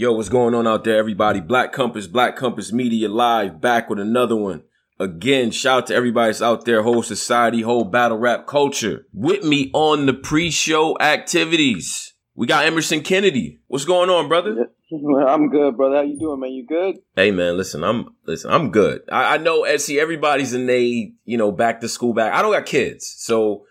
[0.00, 1.40] Yo, what's going on out there, everybody?
[1.40, 4.62] Black Compass, Black Compass Media Live, back with another one.
[5.00, 9.08] Again, shout out to everybody that's out there, whole society, whole battle rap culture.
[9.12, 13.58] With me on the pre-show activities, we got Emerson Kennedy.
[13.66, 14.68] What's going on, brother?
[15.26, 15.96] I'm good, brother.
[15.96, 16.52] How you doing, man?
[16.52, 16.98] You good?
[17.16, 17.56] Hey, man.
[17.56, 18.52] Listen, I'm listen.
[18.52, 19.02] I'm good.
[19.10, 19.66] I, I know.
[19.78, 22.14] See, everybody's in they, you know, back to school.
[22.14, 22.34] Back.
[22.34, 23.64] I don't got kids, so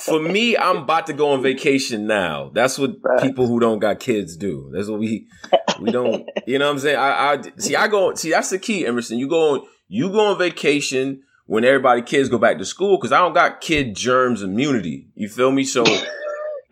[0.00, 2.50] for me, I'm about to go on vacation now.
[2.54, 4.70] That's what people who don't got kids do.
[4.72, 5.28] That's what we
[5.80, 6.28] we don't.
[6.46, 6.96] You know what I'm saying?
[6.96, 7.76] I, I see.
[7.76, 8.14] I go.
[8.14, 9.18] See, that's the key, Emerson.
[9.18, 9.66] You go on.
[9.88, 13.60] You go on vacation when everybody kids go back to school because I don't got
[13.60, 15.08] kid germs immunity.
[15.14, 15.64] You feel me?
[15.64, 15.84] So.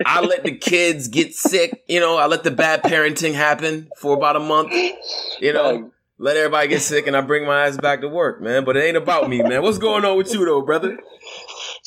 [0.05, 4.17] I let the kids get sick, you know, I let the bad parenting happen for
[4.17, 4.73] about a month,
[5.41, 8.65] you know, let everybody get sick and I bring my ass back to work, man.
[8.65, 9.63] But it ain't about me, man.
[9.63, 10.99] What's going on with you though, brother?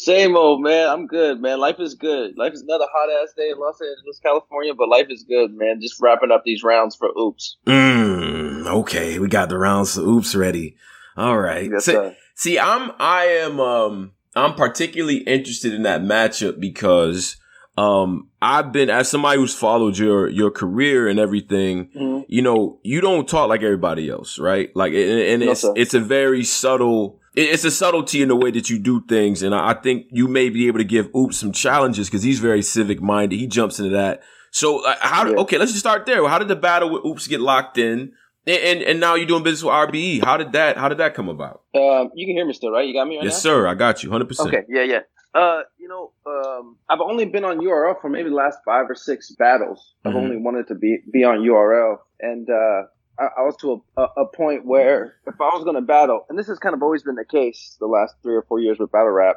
[0.06, 0.88] Same old man.
[0.88, 1.60] I'm good, man.
[1.60, 2.38] Life is good.
[2.38, 5.82] Life is another hot ass day in Los Angeles, California, but life is good, man.
[5.82, 7.58] Just wrapping up these rounds for oops.
[7.66, 10.76] Mm, okay, we got the rounds for oops ready.
[11.18, 11.72] All right.
[11.72, 17.38] Yes, see, see, I'm I am um I'm particularly interested in that matchup because
[17.76, 21.90] um I've been as somebody who's followed your your career and everything.
[21.96, 22.26] Mhm.
[22.28, 24.70] You know, you don't talk like everybody else, right?
[24.76, 25.74] Like, and, and No, it's sir.
[25.76, 27.20] it's a very subtle.
[27.36, 30.28] It- It's a subtlety in the way that you do things, and I think you
[30.28, 33.38] may be able to give Oops some challenges because he's very civic minded.
[33.40, 34.22] He jumps into that.
[34.52, 35.28] So, uh, how?
[35.28, 35.36] Yeah.
[35.40, 36.26] Okay, let's just start there.
[36.28, 38.14] How did the battle with Oops get locked in?
[38.48, 40.24] And, and and now you're doing business with RBE.
[40.24, 40.78] How did that?
[40.78, 41.62] How did that come about?
[41.76, 42.88] Um, you can hear me still, right?
[42.88, 43.50] You got me right Yes, now?
[43.52, 43.68] sir.
[43.68, 44.50] I got you, hundred percent.
[44.50, 45.00] Okay, yeah, yeah.
[45.34, 48.96] Uh, you know, um, I've only been on URL for maybe the last five or
[48.96, 49.96] six battles.
[50.06, 50.24] I've Mhm.
[50.24, 52.84] only wanted to be be on URL, and uh,
[53.20, 56.38] I, I was to a, a, point where if I was going to battle, and
[56.38, 58.92] this has kind of always been the case the last three or four years with
[58.92, 59.36] battle rap,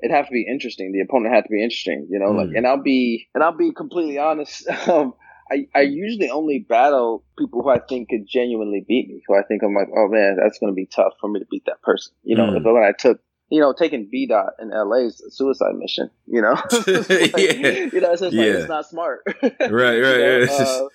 [0.00, 0.92] it had to be interesting.
[0.92, 2.30] The opponent had to be interesting, you know.
[2.32, 2.56] Like, Mm.
[2.58, 4.66] and I'll be and I'll be completely honest.
[4.88, 5.14] Um,
[5.52, 9.20] I, I usually only battle people who I think could genuinely beat me.
[9.26, 11.46] Who I think I'm like, oh man, that's going to be tough for me to
[11.50, 12.12] beat that person.
[12.22, 12.62] You know, Mm.
[12.62, 16.08] but when I took you know, taking B dot in LA is a suicide mission.
[16.26, 16.76] You know, like,
[17.36, 17.88] Yeah.
[17.92, 18.58] you know, it's just like Yeah.
[18.60, 19.22] it's not smart.
[19.42, 20.42] Right, right, You know, right.
[20.42, 20.86] It's uh,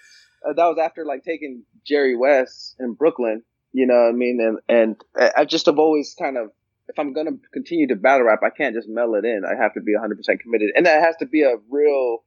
[0.47, 3.43] uh, that was after like taking Jerry West in Brooklyn.
[3.73, 4.39] You know what I mean?
[4.41, 6.49] And and I I just have always kind of
[6.87, 9.43] if I'm gonna continue to battle rap, I can't just mail it in.
[9.45, 12.19] I have to be 100 percent committed, and that has to be a real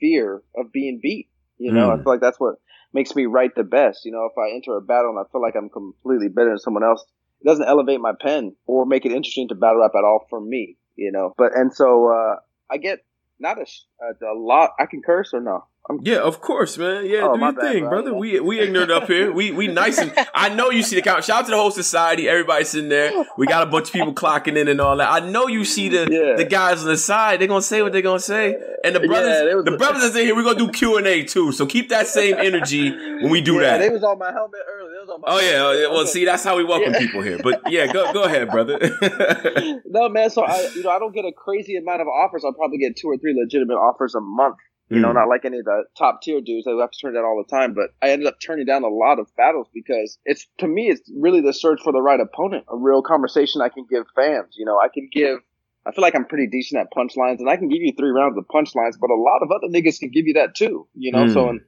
[0.00, 1.28] fear of being beat.
[1.58, 2.02] You know, I Mm.
[2.02, 2.56] feel like that's what
[2.92, 4.04] makes me write the best.
[4.04, 6.58] You know, if I enter a battle and I feel like I'm completely better than
[6.58, 7.04] someone else,
[7.40, 10.40] it doesn't elevate my pen or make it interesting to battle rap at all for
[10.40, 10.76] me.
[10.96, 12.36] You know, but and so uh,
[12.70, 13.00] I get
[13.38, 13.66] not a,
[14.02, 14.70] a, a lot.
[14.78, 15.64] I can curse or no?
[15.90, 17.06] I'm Yeah, of course, man.
[17.06, 17.90] Yeah, Oh, do your bad, thing, bro.
[17.90, 18.14] brother.
[18.14, 19.32] We we ignorant up here.
[19.32, 21.24] We we nice and I know you see the count.
[21.24, 22.28] Shout out to the whole society.
[22.28, 23.10] Everybody sitting there.
[23.36, 25.10] We got a bunch of people clocking in and all that.
[25.10, 26.36] I know you see the Yeah.
[26.36, 27.40] the guys on the side.
[27.40, 28.56] They're gonna say what they're gonna say.
[28.84, 31.24] And the brothers, was- the brothers that's in here, we're gonna do Q and A
[31.24, 31.50] too.
[31.50, 33.78] So keep that same energy when we do yeah, that.
[33.78, 34.92] They was on my helmet earlier.
[34.92, 35.86] They was on my Oh yeah, oh, yeah.
[35.88, 36.10] well, Okay.
[36.10, 37.00] see, that's how we welcome Yeah.
[37.00, 37.38] people here.
[37.42, 38.78] But yeah, go go ahead, brother.
[39.86, 42.44] no man, so I you know I don't get a crazy amount of offers.
[42.44, 44.56] I'll probably get two or three legitimate offers a month.
[44.92, 45.14] You know, Mm.
[45.14, 47.50] not like any of the top tier dudes I have to turn down all the
[47.50, 47.72] time.
[47.74, 51.02] But I ended up turning down a lot of battles because it's to me it's
[51.16, 54.54] really the search for the right opponent, a real conversation I can give fans.
[54.58, 55.38] You know, I can give.
[55.84, 58.38] I feel like I'm pretty decent at punchlines, and I can give you three rounds
[58.38, 60.86] of punchlines, but a lot of other niggas can give you that too.
[60.94, 61.58] You know, so Mm.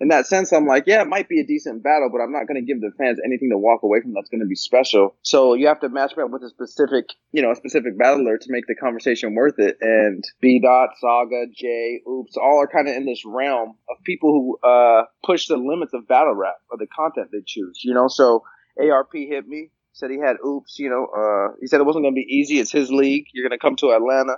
[0.00, 2.46] In, that sense, I'm like, yeah, it might be a decent battle, but I'm not
[2.46, 5.16] going to give the fans anything to walk away from that's going to be special.
[5.22, 8.46] So you have to match up with a specific, you know, a specific battler to
[8.48, 9.76] make the conversation worth it.
[9.80, 14.32] And B Dot, Saga, Jay, Oops, all are kind of in this realm of people
[14.32, 17.80] who uh, push the limits of battle rap or the content they choose.
[17.82, 18.42] You know, so
[18.78, 19.70] ARP hit me.
[19.92, 21.06] Said he had oops, you know.
[21.06, 22.60] Uh, he said it wasn't going to be easy.
[22.60, 23.26] It's his league.
[23.32, 24.36] You're going to come to Atlanta.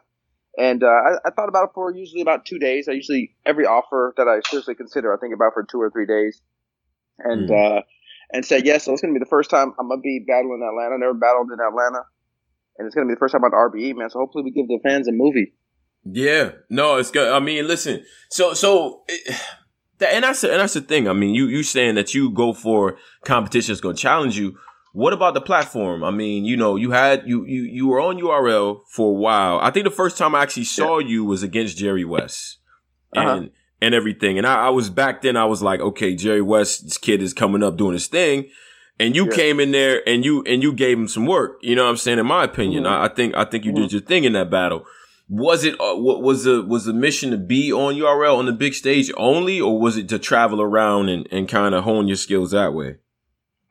[0.58, 2.88] And uh, I, I thought about it for usually about two days.
[2.88, 6.06] I usually every offer that I seriously consider, I think about for two or three
[6.06, 6.42] days,
[7.18, 7.82] and uh,
[8.32, 8.84] and said yes.
[8.84, 10.98] So it's gonna be the first time I'm gonna be battling in Atlanta.
[10.98, 12.04] Never battled in Atlanta,
[12.78, 14.10] and it's gonna be the first time on RBE, man.
[14.10, 15.54] So hopefully we give the fans a movie.
[16.04, 17.30] Yeah, no, it's good.
[17.32, 19.40] I mean, listen, so so, it,
[19.98, 21.08] that, and that's the, and that's the thing.
[21.08, 24.58] I mean, you you saying that you go for competition that's going to challenge you.
[24.92, 26.02] What about the platform?
[26.02, 29.58] I mean, you know, you had you you you were on URL for a while.
[29.60, 32.58] I think the first time I actually saw you was against Jerry West,
[33.14, 33.46] and Uh-huh.
[33.82, 34.36] and everything.
[34.36, 35.36] And I, I was back then.
[35.36, 38.48] I was like, okay, Jerry West, this kid is coming up doing his thing.
[38.98, 39.36] And you Yeah.
[39.36, 41.58] came in there and you and you gave him some work.
[41.62, 42.18] You know what I'm saying?
[42.18, 42.88] In my opinion, Mhm.
[42.90, 44.84] I, I think I think you did your thing in that battle.
[45.28, 48.74] Was it uh, was the was the mission to be on URL on the big
[48.74, 52.50] stage only, or was it to travel around and, and kind of hone your skills
[52.50, 52.96] that way?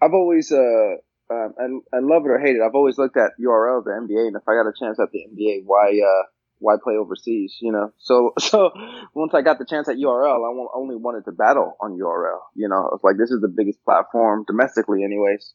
[0.02, 0.96] I've always, uh,
[1.30, 4.28] um, and, and love it or hate it, I've always looked at URL, the NBA,
[4.28, 6.24] and if I got a chance at the NBA, why, uh,
[6.60, 7.58] why play overseas?
[7.62, 7.92] You know.
[7.98, 8.72] So so
[9.14, 12.40] once I got the chance at URL, I only wanted to battle on URL.
[12.56, 15.54] You know, it's like this is the biggest platform domestically, anyways.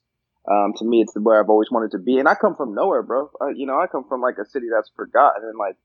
[0.51, 2.75] Um, to me, it's the where I've always wanted to be, and I come from
[2.75, 3.31] nowhere, bro.
[3.41, 5.77] Uh, you know, I come from like a city that's forgotten, and like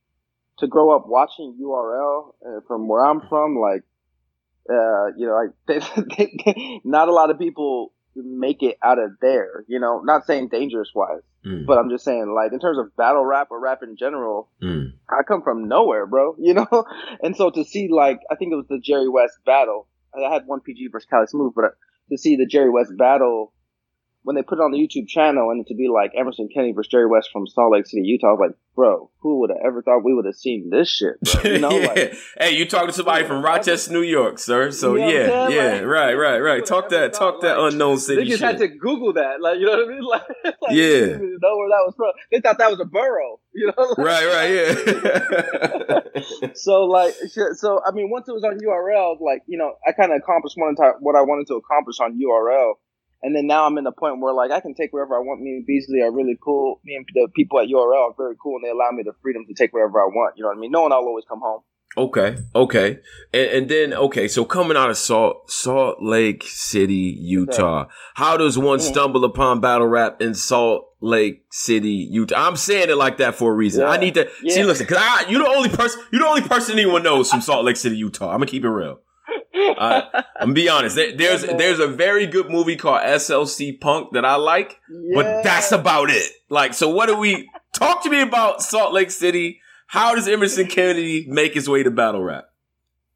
[0.60, 3.84] to grow up watching URL uh, from where I'm from, like,
[4.70, 5.52] uh, you know, like
[6.18, 9.64] they, they, not a lot of people make it out of there.
[9.68, 11.66] You know, not saying dangerous wise, mm.
[11.66, 14.92] but I'm just saying like in terms of battle rap or rap in general, mm.
[15.10, 16.36] I come from nowhere, bro.
[16.50, 16.86] You know,
[17.22, 19.88] and so to see like I think it was the Jerry West battle.
[20.16, 21.76] I had one PG versus Cali Smooth, but
[22.10, 23.54] to see the Jerry West battle
[24.24, 26.74] when they put it on the YouTube channel and it to be like Emerson Kenny
[26.74, 29.60] versus Jerry West from Salt Lake City, Utah, I was like, bro, who would have
[29.66, 31.16] ever thought we would have seen this shit?
[31.22, 31.52] Bro?
[31.52, 31.88] You know, yeah.
[31.88, 34.72] like, hey, you talking to somebody from Rochester, New York, sir?
[34.72, 36.66] So you know yeah, yeah, like, right, right, right.
[36.66, 38.24] Talk that, talk that like, unknown city.
[38.24, 38.48] They just shit.
[38.48, 40.00] had to Google that, like you know what I mean?
[40.10, 42.12] Like, like yeah, know where that was from.
[42.32, 43.94] They thought that was a borough, you know?
[43.98, 44.74] right, right, yeah.
[46.56, 47.14] so like,
[47.54, 50.58] so I mean, once it was on URL, like you know, I kind of accomplished
[50.58, 52.78] one time what I wanted to accomplish on URL
[53.22, 55.42] and then now I'm in the point where like I can take wherever I want.
[55.42, 56.80] Me and Beasley are really cool.
[56.86, 59.46] Me and the people at URL are very cool, and they allow me the freedom
[59.48, 60.38] to take wherever I want.
[60.38, 60.72] You know what I mean?
[60.72, 61.62] Knowing I'll always come home.
[61.98, 63.00] Okay, okay,
[63.34, 68.60] and, and then okay, so coming out of Salt Salt Lake City, Utah, how does
[68.60, 68.88] one mm-hmm.
[68.88, 72.48] stumble upon battle rap in Salt Lake City, Utah?
[72.48, 73.82] I'm saying it like that for a reason.
[73.82, 73.90] Yeah.
[73.90, 74.54] I need to yeah.
[74.54, 74.64] see.
[74.64, 77.66] Listen, because I you're the only person you're the only person anyone knows from Salt
[77.66, 78.30] Lake City, Utah.
[78.30, 79.00] I'm gonna keep it real.
[79.78, 80.96] Uh, I'm gonna be honest.
[80.96, 85.16] There, there's there's a very good movie called SLC Punk that I like, yeah.
[85.16, 86.32] but that's about it.
[86.50, 89.62] Like, so what do we talk to me about Salt Lake City?
[89.88, 92.46] How does Emerson Kennedy make his way to battle rap?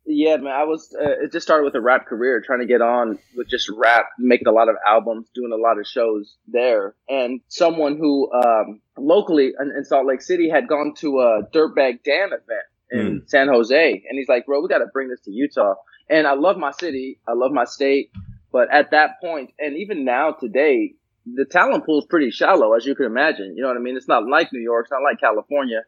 [0.06, 0.52] Yeah, man.
[0.54, 0.94] I was.
[1.00, 4.06] Uh, it just started with a rap career, trying to get on with just rap,
[4.20, 6.96] making a lot of albums, doing a lot of shows there.
[7.08, 12.04] And someone who um, locally in, in, Salt Lake City had gone to a Dirtbag
[12.04, 13.30] Dan event in mm.
[13.30, 15.76] San Jose, and he's like, "Bro, we got to bring this to Utah."
[16.10, 18.12] And I love my city, I love my state,
[18.52, 20.94] but at that point, and even now today,
[21.26, 23.56] the talent pool is pretty shallow, as you can imagine.
[23.56, 23.96] You know what I mean?
[23.96, 25.82] It's not like New York, it's not like California.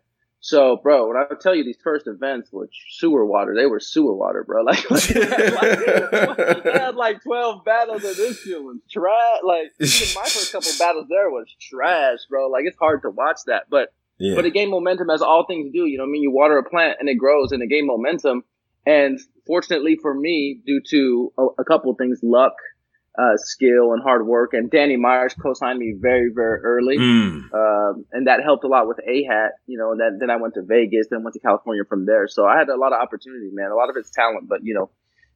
[0.46, 4.14] So, bro, when I tell you these first events were sewer water, they were sewer
[4.14, 4.64] water, bro.
[4.66, 9.40] Like, like, like I had like twelve battles, and this shit was trash.
[9.44, 12.48] Like, even my first couple battles there was trash, bro.
[12.50, 14.36] Like, it's hard to watch that, but yeah.
[14.36, 15.88] but it gained momentum as all things do.
[15.88, 17.88] You know, what I mean, you water a plant and it grows, and it gained
[17.88, 18.44] momentum.
[18.86, 22.54] And fortunately for me, due to a, a couple of things, luck,
[23.18, 27.54] uh, skill, and hard work, and Danny Myers co-signed me very, very early, mm.
[27.54, 29.54] um, and that helped a lot with A Hat.
[29.68, 32.28] You know, that then I went to Vegas, then went to California from there.
[32.28, 33.72] So I had a lot of opportunity, man.
[33.72, 34.90] A lot of it's talent, but you know,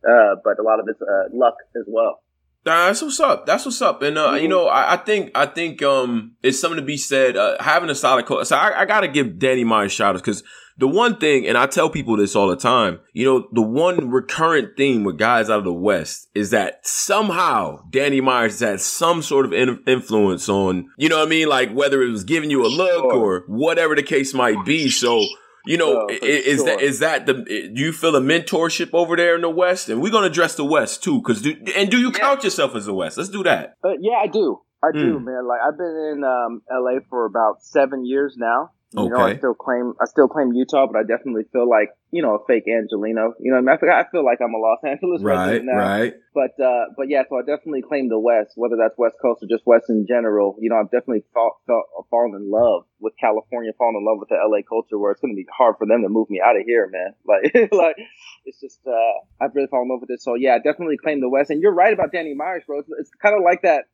[0.04, 2.22] uh, but a lot of it's uh, luck as well.
[2.66, 3.46] That's what's up.
[3.46, 4.02] That's what's up.
[4.02, 4.44] And uh, mm-hmm.
[4.44, 7.38] you know, I, I, think I think um it's something to be said.
[7.38, 8.48] Uh, having a solid coach.
[8.48, 10.44] So I, I got to give Danny Myers shout outs because
[10.80, 14.10] the one thing, and I tell people this all the time, you know, the one
[14.10, 18.82] recurrent theme with guys out of the West is that somehow Danny Myers has had
[18.82, 21.50] some sort of in- influence on, you know what I mean?
[21.50, 24.90] Like whether it was giving you a look or whatever the case might be.
[24.90, 25.26] So,
[25.66, 26.66] you know, is, sure.
[26.68, 29.90] that is that the do you feel a mentorship over there in the West?
[29.90, 32.20] And we're gonna address the West too, because do and do you yeah.
[32.20, 33.18] count yourself as the West?
[33.18, 33.76] Let's do that.
[33.84, 34.62] Uh, yeah, I do.
[34.82, 35.26] I do, mm.
[35.26, 35.46] man.
[35.46, 38.72] Like I've been in um, LA for about seven years now.
[38.92, 39.10] You okay.
[39.10, 42.42] know, I still claim I still claim Utah, but I definitely feel like you know
[42.42, 43.38] a fake Angeleno.
[43.38, 43.70] You know, I, mean?
[43.70, 45.78] I, feel, I feel like I'm a Los Angeles right, now.
[45.78, 46.14] Right.
[46.34, 49.48] But uh, but yeah, so I definitely claim the West, whether that's West Coast or
[49.48, 50.58] just West in general.
[50.60, 54.30] You know, I've definitely felt, felt fallen in love with California, fallen in love with
[54.30, 56.58] the LA culture, where it's going to be hard for them to move me out
[56.58, 57.14] of here, man.
[57.30, 57.98] Like like
[58.46, 60.22] it's just uh, I've really fallen in love with it.
[60.22, 61.54] So yeah, I definitely claim the West.
[61.54, 62.80] And you're right about Danny Myers, bro.
[62.80, 63.86] It's, it's kind of like that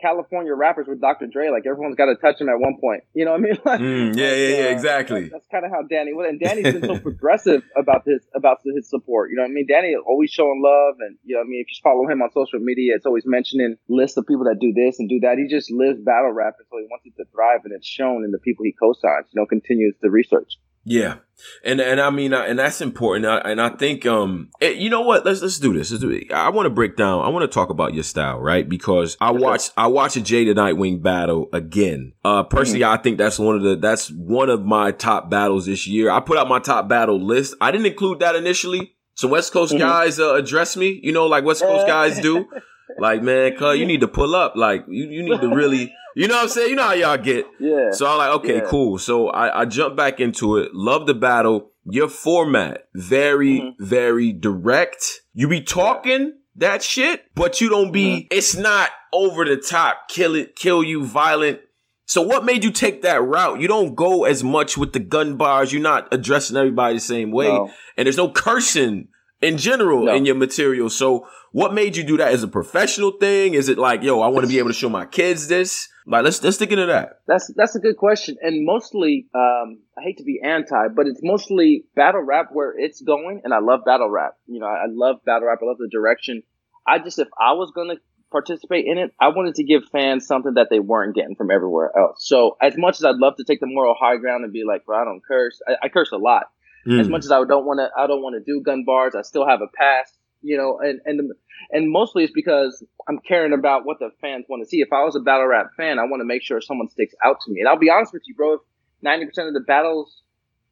[0.00, 1.26] California rappers with Dr.
[1.26, 1.48] Dre.
[1.50, 3.04] Like everyone's got to touch him at one point.
[3.14, 3.58] You know what I mean?
[3.64, 5.20] Like, mm, yeah, yeah, yeah, uh, exactly.
[5.22, 8.58] That's, that's kind of how Danny was, and Danny's been so progressive about his about
[8.64, 9.30] his support.
[9.30, 9.66] You know what I mean?
[9.66, 11.64] Danny always showing love, and you know what I mean.
[11.64, 14.72] If you follow him on social media, it's always mentioning lists of people that do
[14.74, 15.38] this and do that.
[15.38, 18.24] He just lives battle rap, and so he wants it to thrive, and it's shown
[18.24, 19.26] in the people he co-signs.
[19.32, 20.58] You know, continues the research.
[20.84, 21.16] Yeah.
[21.62, 23.26] And, and I mean, and that's important.
[23.26, 25.24] And I think, um, it, you know what?
[25.24, 25.90] Let's, let's do this.
[25.90, 26.32] Let's do it.
[26.32, 27.24] I want to break down.
[27.24, 28.66] I want to talk about your style, right?
[28.66, 32.12] Because I watched, I watched a Jada Nightwing battle again.
[32.24, 32.98] Uh, personally, mm-hmm.
[32.98, 36.10] I think that's one of the, that's one of my top battles this year.
[36.10, 37.54] I put out my top battle list.
[37.60, 38.94] I didn't include that initially.
[39.14, 39.80] So West Coast mm-hmm.
[39.80, 42.46] guys, uh, address me, you know, like West Coast guys do.
[42.98, 44.56] like, man, cuz you need to pull up.
[44.56, 46.70] Like, you, you need to really, you know what I'm saying?
[46.70, 47.46] You know how y'all get.
[47.60, 47.92] Yeah.
[47.92, 48.66] So I'm like, okay, yeah.
[48.66, 48.98] cool.
[48.98, 50.74] So I, I jump back into it.
[50.74, 51.70] Love the battle.
[51.84, 53.84] Your format, very, mm-hmm.
[53.84, 55.22] very direct.
[55.32, 58.26] You be talking that shit, but you don't be, mm-hmm.
[58.30, 61.60] it's not over the top, kill it, kill you, violent.
[62.06, 63.60] So what made you take that route?
[63.60, 65.72] You don't go as much with the gun bars.
[65.72, 67.70] You're not addressing everybody the same way, no.
[67.96, 69.08] and there's no cursing
[69.44, 70.14] in general no.
[70.14, 70.90] in your material.
[70.90, 72.32] So what made you do that?
[72.32, 73.54] Is a professional thing?
[73.54, 75.88] Is it like, yo, I want to be able to show my kids this?
[76.06, 77.20] Like, let's let's dig into that.
[77.26, 81.20] That's that's a good question, and mostly, um, I hate to be anti, but it's
[81.22, 84.36] mostly battle rap where it's going, and I love battle rap.
[84.46, 85.60] You know, I love battle rap.
[85.62, 86.42] I love the direction.
[86.86, 87.94] I just, if I was gonna
[88.30, 91.90] participate in it, I wanted to give fans something that they weren't getting from everywhere
[91.96, 92.26] else.
[92.26, 94.84] So, as much as I'd love to take the moral high ground and be like,
[94.84, 96.50] "Bro, I don't curse," I, I curse a lot.
[96.86, 97.00] Mm.
[97.00, 99.14] As much as I don't want to, I don't want to do gun bars.
[99.14, 101.32] I still have a past, you know, and and
[101.70, 104.80] and mostly it's because I'm caring about what the fans want to see.
[104.80, 107.36] If I was a battle rap fan, I want to make sure someone sticks out
[107.44, 107.60] to me.
[107.60, 108.54] And I'll be honest with you, bro.
[108.54, 108.60] If
[109.04, 110.22] 90% of the battles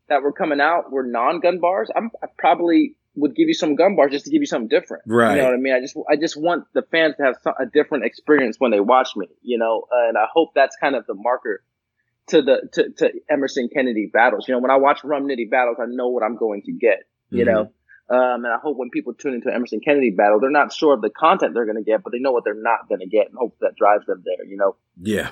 [0.08, 3.94] that were coming out were non-gun bars, I'm, I probably would give you some gun
[3.94, 5.04] bars just to give you something different.
[5.06, 5.36] Right.
[5.36, 5.74] You know what I mean?
[5.74, 8.80] I just I just want the fans to have some, a different experience when they
[8.80, 9.28] watch me.
[9.42, 11.62] You know, uh, and I hope that's kind of the marker
[12.28, 14.46] to the to, to Emerson Kennedy battles.
[14.48, 17.04] You know, when I watch Rum Nitty battles, I know what I'm going to get.
[17.30, 17.54] You mm-hmm.
[17.54, 17.72] know.
[18.10, 21.00] Um, and I hope when people tune into Emerson Kennedy battle, they're not sure of
[21.00, 23.28] the content they're going to get, but they know what they're not going to get,
[23.28, 24.44] and hope that drives them there.
[24.44, 24.76] You know?
[25.00, 25.30] Yeah,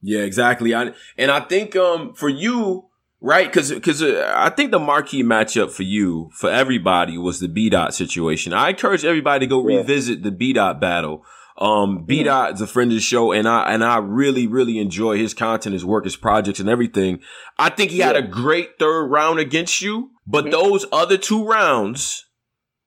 [0.00, 0.74] yeah, exactly.
[0.74, 2.88] I, and I think um for you,
[3.20, 3.46] right?
[3.46, 7.68] Because because uh, I think the marquee matchup for you for everybody was the B
[7.68, 8.52] dot situation.
[8.52, 9.78] I encourage everybody to go yeah.
[9.78, 11.24] revisit the B dot battle.
[11.60, 14.78] Um, B Dot is a friend of the show, and I and I really really
[14.78, 17.20] enjoy his content, his work, his projects, and everything.
[17.58, 18.06] I think he yeah.
[18.06, 20.52] had a great third round against you, but mm-hmm.
[20.52, 22.24] those other two rounds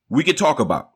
[0.09, 0.89] we could talk about.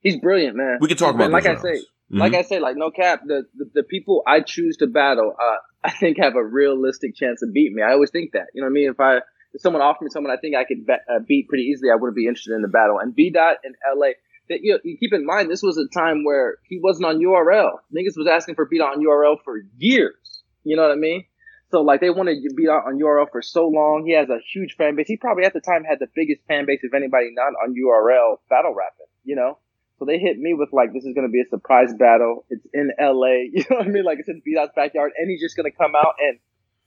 [0.00, 0.76] He's brilliant, man.
[0.78, 1.30] We could talk about.
[1.30, 2.18] Like I say, mm-hmm.
[2.18, 3.22] like I say, like no cap.
[3.26, 7.42] The, the, the people I choose to battle, uh, I think have a realistic chance
[7.42, 7.82] of beating me.
[7.82, 8.48] I always think that.
[8.52, 8.90] You know what I mean?
[8.90, 9.16] If I
[9.54, 11.94] if someone offered me someone I think I could bet, uh, beat pretty easily, I
[11.94, 12.98] wouldn't be interested in the battle.
[12.98, 14.12] And B Dot in L.A
[14.48, 17.18] that you, know, you keep in mind this was a time where he wasn't on
[17.18, 17.78] URL.
[17.94, 20.42] Niggas was asking for B Dot on URL for years.
[20.64, 21.24] You know what I mean?
[21.70, 24.04] So like they wanted to B Dot on URL for so long.
[24.06, 25.06] He has a huge fan base.
[25.08, 28.38] He probably at the time had the biggest fan base of anybody not on URL
[28.48, 29.06] battle rapping.
[29.24, 29.58] You know.
[29.98, 32.44] So they hit me with like, this is gonna be a surprise battle.
[32.48, 33.50] It's in LA.
[33.52, 34.04] You know what I mean?
[34.04, 36.38] Like it's in B Dot's backyard, and he's just gonna come out and,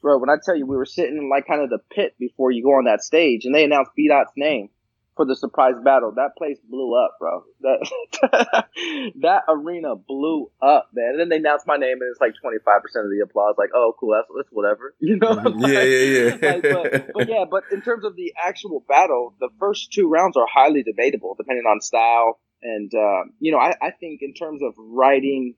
[0.01, 0.17] bro.
[0.17, 2.63] When I tell you, we were sitting in like kind of the pit before you
[2.63, 4.69] go on that stage, and they announced B Dot's name
[5.21, 6.13] for the surprise battle.
[6.15, 7.43] That place blew up, bro.
[7.61, 7.91] That
[9.21, 11.11] that arena blew up, man.
[11.11, 13.53] And then they announced my name, and it's like twenty five percent of the applause.
[13.57, 15.33] Like, oh, cool, that's, that's whatever, you know?
[15.33, 16.51] like, yeah, yeah, yeah.
[16.51, 20.37] like, but, but yeah, but in terms of the actual battle, the first two rounds
[20.37, 22.39] are highly debatable, depending on style.
[22.63, 25.53] And uh, you know, I, I think in terms of writing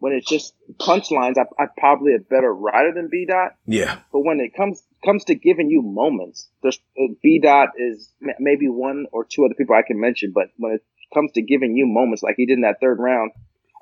[0.00, 3.54] when it's just punchlines, I, I'm probably a better writer than B Dot.
[3.66, 4.00] Yeah.
[4.12, 8.68] But when it comes comes to giving you moments, there's uh, B Dot is maybe
[8.68, 10.82] one or two other people I can mention, but when it
[11.14, 13.32] comes to giving you moments like he did in that third round,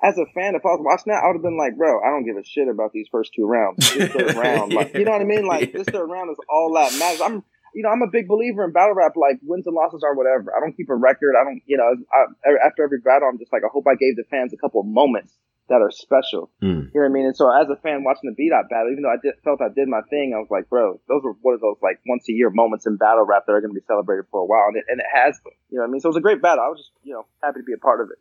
[0.01, 2.09] as a fan, if I was watching that, I would have been like, bro, I
[2.11, 3.93] don't give a shit about these first two rounds.
[3.93, 5.45] This third round, like, you know what I mean?
[5.45, 7.21] Like this third round is all that matters.
[7.21, 9.13] I'm, you know, I'm a big believer in battle rap.
[9.15, 10.53] Like wins and losses are whatever.
[10.55, 11.35] I don't keep a record.
[11.39, 14.15] I don't, you know, I, after every battle, I'm just like, I hope I gave
[14.15, 15.33] the fans a couple of moments
[15.69, 16.49] that are special.
[16.63, 16.89] Mm.
[16.89, 17.25] You know what I mean?
[17.25, 19.61] And so as a fan watching the B Dot battle, even though I did, felt
[19.61, 22.25] I did my thing, I was like, bro, those were one of those like once
[22.27, 24.65] a year moments in battle rap that are going to be celebrated for a while.
[24.67, 26.01] And it, and it has been, you know what I mean?
[26.01, 26.65] So it was a great battle.
[26.65, 28.17] I was just, you know, happy to be a part of it.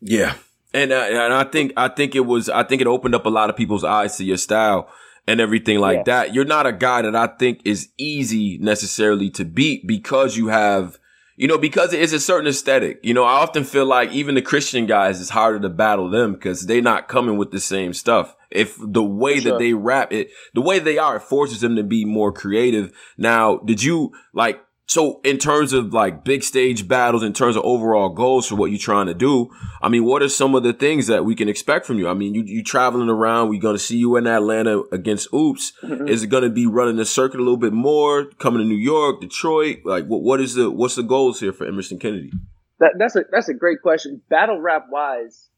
[0.00, 0.34] Yeah.
[0.72, 3.30] And, uh, and I think, I think it was, I think it opened up a
[3.30, 4.88] lot of people's eyes to your style
[5.26, 6.02] and everything like yeah.
[6.04, 6.34] that.
[6.34, 10.98] You're not a guy that I think is easy necessarily to beat because you have
[11.36, 13.00] you know, because it is a certain aesthetic.
[13.02, 16.34] You know, I often feel like even the Christian guys, it's harder to battle them
[16.34, 18.36] because they're not coming with the same stuff.
[18.50, 19.52] If the way sure.
[19.52, 22.92] that they rap it, the way they are, it forces them to be more creative.
[23.16, 27.64] Now, did you like, so in terms of like big stage battles, in terms of
[27.64, 29.48] overall goals for what you're trying to do,
[29.80, 32.08] I mean, what are some of the things that we can expect from you?
[32.08, 35.72] I mean, you you traveling around, we're gonna see you in Atlanta against Oops.
[35.82, 36.08] Mm-hmm.
[36.08, 39.20] Is it gonna be running the circuit a little bit more, coming to New York,
[39.20, 39.78] Detroit?
[39.84, 42.32] Like what what is the what's the goals here for Emerson Kennedy?
[42.80, 44.20] That, that's a that's a great question.
[44.28, 45.48] Battle rap wise,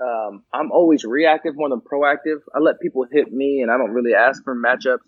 [0.00, 2.38] um, I'm always reactive more than proactive.
[2.54, 5.00] I let people hit me, and I don't really ask for matchups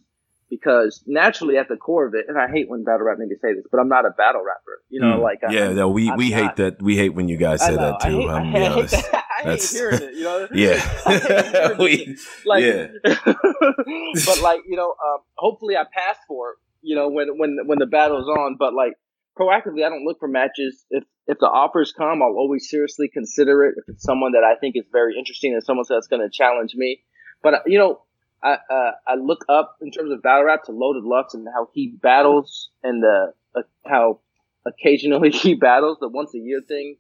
[0.53, 3.55] because naturally at the core of it, and I hate when battle rap niggas say
[3.55, 4.83] this, but I'm not a battle rapper.
[4.91, 5.23] You know, mm.
[5.23, 6.83] like yeah, I'm, no, we I'm we not, hate that.
[6.83, 8.23] We hate when you guys say that too.
[8.29, 9.25] I hate, I hate, that.
[9.39, 10.15] I hate hearing it.
[10.15, 12.89] You know, yeah, we, like, yeah.
[13.03, 16.57] but like you know, um, hopefully I pass for it.
[16.83, 18.93] You know, when when when the battle's on, but like
[19.41, 20.85] proactively, I don't look for matches.
[20.91, 23.77] If if the offers come, I'll always seriously consider it.
[23.79, 26.75] If it's someone that I think is very interesting and someone that's going to challenge
[26.75, 27.01] me,
[27.43, 28.03] but you know
[28.43, 31.69] I uh, I look up in terms of battle rap to Loaded Lux and how
[31.73, 34.21] he battles and the uh, how
[34.67, 36.97] occasionally he battles the once a year thing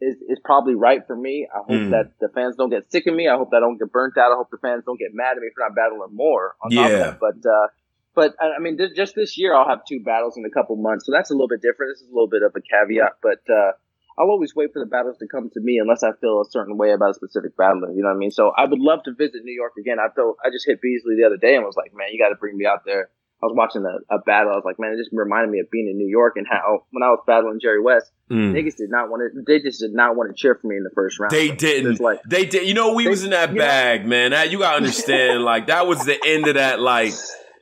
[0.00, 1.48] is, is probably right for me.
[1.52, 1.90] I hope mm.
[1.90, 3.28] that the fans don't get sick of me.
[3.28, 4.32] I hope that I don't get burnt out.
[4.32, 6.56] I hope the fans don't get mad at me for not battling more.
[6.88, 7.16] yeah.
[7.20, 7.68] But, uh,
[8.14, 11.12] but I mean, just this year I'll have two battles in a couple months, so
[11.12, 11.92] that's a little bit different.
[11.94, 13.72] This is a little bit of a caveat, but uh,
[14.18, 16.76] I'll always wait for the battles to come to me unless I feel a certain
[16.76, 17.92] way about a specific battler.
[17.92, 18.30] You know what I mean?
[18.30, 19.98] So I would love to visit New York again.
[19.98, 22.30] I felt I just hit Beasley the other day and was like, man, you got
[22.30, 23.10] to bring me out there.
[23.42, 24.52] I was watching a, a, battle.
[24.52, 26.84] I was like, man, it just reminded me of being in New York and how
[26.90, 28.52] when I was battling Jerry West, mm.
[28.52, 29.42] niggas did not want to.
[29.46, 31.30] They just did not want to cheer for me in the first round.
[31.30, 32.00] They didn't.
[32.00, 32.68] Like they did.
[32.68, 34.32] You know, we they, was in that bag, know, man.
[34.32, 35.42] That, you gotta understand.
[35.42, 36.80] like that was the end of that.
[36.80, 37.14] Like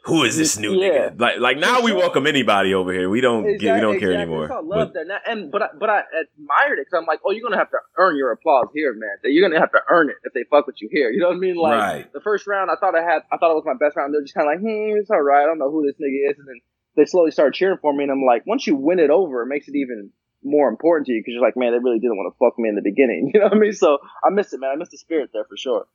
[0.05, 1.11] who is this new yeah.
[1.11, 1.21] nigga?
[1.21, 3.11] Like, like now we welcome anybody over here.
[3.11, 4.15] We don't exactly, get, we don't exactly.
[4.15, 4.53] care anymore.
[4.53, 7.31] I love but, that, and but I, but I admired it because I'm like, oh,
[7.31, 9.19] you're gonna have to earn your applause here, man.
[9.25, 11.11] You're gonna have to earn it if they fuck with you here.
[11.11, 11.57] You know what I mean?
[11.57, 12.13] Like right.
[12.13, 14.15] the first round, I thought I had, I thought it was my best round.
[14.15, 15.43] They're just kind of like, hmm, it's all right.
[15.43, 16.61] I don't know who this nigga is, and then
[16.97, 19.47] they slowly start cheering for me, and I'm like, once you win it over, it
[19.47, 20.11] makes it even
[20.43, 22.69] more important to you because you're like, man, they really didn't want to fuck me
[22.69, 23.31] in the beginning.
[23.35, 23.73] You know what I mean?
[23.73, 24.71] So I missed it, man.
[24.75, 25.87] I missed the spirit there for sure.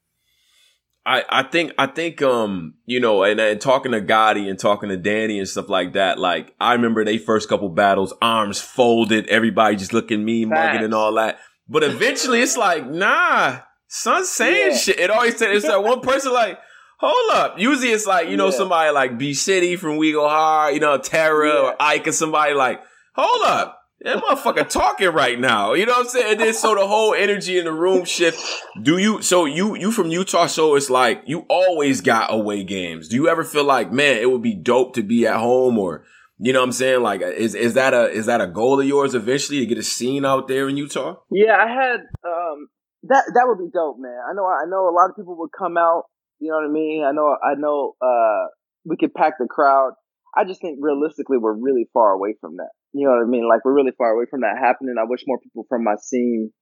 [1.06, 4.90] I, I think I think um you know and, and talking to Gotti and talking
[4.90, 9.28] to Danny and stuff like that like I remember they first couple battles arms folded
[9.28, 14.72] everybody just looking me mugging and all that but eventually it's like nah son saying
[14.72, 14.78] yeah.
[14.78, 16.58] shit it always said it's like one person like
[17.00, 18.58] hold up usually it's like you know yeah.
[18.58, 21.60] somebody like B City from We Go Hard you know Terra yeah.
[21.60, 22.82] or Ike or somebody like
[23.14, 25.74] hold up that motherfucker talking right now.
[25.74, 26.32] You know what I'm saying?
[26.34, 28.44] And then so the whole energy in the room shift.
[28.82, 33.08] Do you so you you from Utah, so it's like you always got away games.
[33.08, 36.06] Do you ever feel like, man, it would be dope to be at home or
[36.38, 37.02] you know what I'm saying?
[37.02, 39.84] Like is is that a is that a goal of yours eventually to get a
[39.84, 41.16] scene out there in Utah?
[41.32, 42.68] Yeah, I had um
[43.04, 44.20] that that would be dope, man.
[44.30, 46.04] I know I know a lot of people would come out,
[46.40, 47.06] you know what I mean?
[47.08, 48.48] I know I know uh
[48.84, 49.94] we could pack the crowd.
[50.36, 52.72] I just think realistically we're really far away from that.
[52.94, 53.50] You know what I mean?
[53.50, 54.96] Like we're really far away from that happening.
[55.02, 56.54] I wish more people from my scene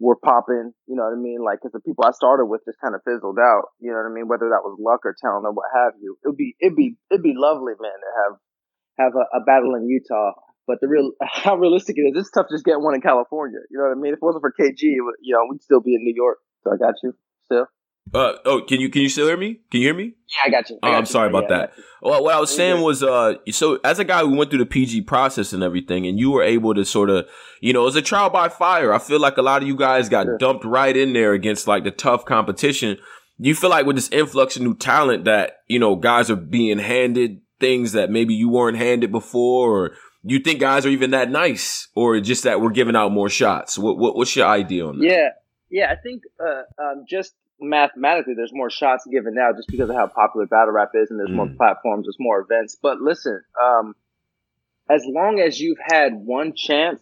[0.00, 0.72] were popping.
[0.88, 1.44] You know what I mean?
[1.44, 3.76] Like, cause the people I started with just kind of fizzled out.
[3.80, 4.28] You know what I mean?
[4.28, 6.16] Whether that was luck or talent or what have you.
[6.24, 8.34] It'd be, it'd be, it'd be lovely, man, to have,
[8.98, 10.32] have a, a battle in Utah.
[10.66, 13.60] But the real, how realistic it is, it's tough just getting one in California.
[13.70, 14.12] You know what I mean?
[14.12, 16.38] If it wasn't for KG, you know, we'd still be in New York.
[16.64, 17.12] So I got you
[17.44, 17.66] still.
[18.14, 19.60] Uh oh, can you can you still hear me?
[19.70, 20.04] Can you hear me?
[20.04, 20.78] Yeah, I got you.
[20.82, 21.06] I oh, I'm you.
[21.06, 21.72] sorry about yeah, that.
[22.00, 24.66] Well, what I was saying was, uh, so as a guy who went through the
[24.66, 27.26] PG process and everything, and you were able to sort of,
[27.60, 28.92] you know, as a trial by fire.
[28.92, 30.38] I feel like a lot of you guys got sure.
[30.38, 32.98] dumped right in there against like the tough competition.
[33.38, 36.78] You feel like with this influx of new talent that you know guys are being
[36.78, 39.90] handed things that maybe you weren't handed before, or
[40.22, 43.76] you think guys are even that nice, or just that we're giving out more shots?
[43.78, 45.06] What, what what's your idea on that?
[45.06, 45.28] Yeah,
[45.70, 49.96] yeah, I think uh, um, just mathematically there's more shots given now just because of
[49.96, 51.36] how popular battle rap is and there's mm.
[51.36, 52.76] more platforms, there's more events.
[52.80, 53.94] But listen, um,
[54.88, 57.00] as long as you've had one chance,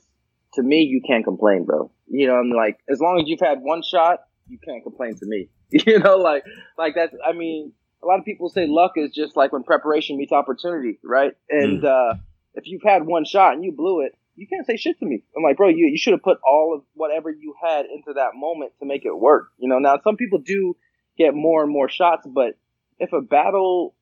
[0.54, 1.90] to me, you can't complain, bro.
[2.06, 5.26] You know, I'm like, as long as you've had one shot, you can't complain to
[5.26, 5.48] me.
[5.70, 6.44] you know, like,
[6.78, 10.16] like that's, I mean, a lot of people say luck is just like when preparation
[10.16, 11.32] meets opportunity, right?
[11.50, 11.84] And, mm.
[11.84, 12.16] uh,
[12.54, 15.22] if you've had one shot and you blew it, you can't say shit to me.
[15.36, 18.30] I'm like, bro, you you should have put all of whatever you had into that
[18.34, 19.48] moment to make it work.
[19.58, 20.76] You know, now some people do
[21.16, 22.56] get more and more shots, but
[22.98, 23.94] if a battle,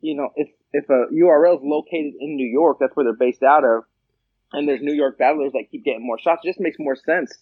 [0.00, 3.42] you know, if if a URL is located in New York, that's where they're based
[3.42, 3.84] out of,
[4.52, 7.32] and there's New York battlers that keep getting more shots, it just makes more sense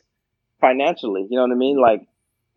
[0.60, 1.26] financially.
[1.28, 1.80] You know what I mean?
[1.80, 2.06] Like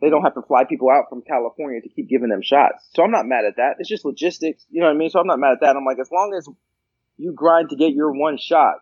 [0.01, 2.87] they don't have to fly people out from California to keep giving them shots.
[2.93, 3.75] So I'm not mad at that.
[3.79, 4.65] It's just logistics.
[4.69, 5.09] You know what I mean?
[5.09, 5.75] So I'm not mad at that.
[5.75, 6.47] I'm like, as long as
[7.17, 8.75] you grind to get your one shot,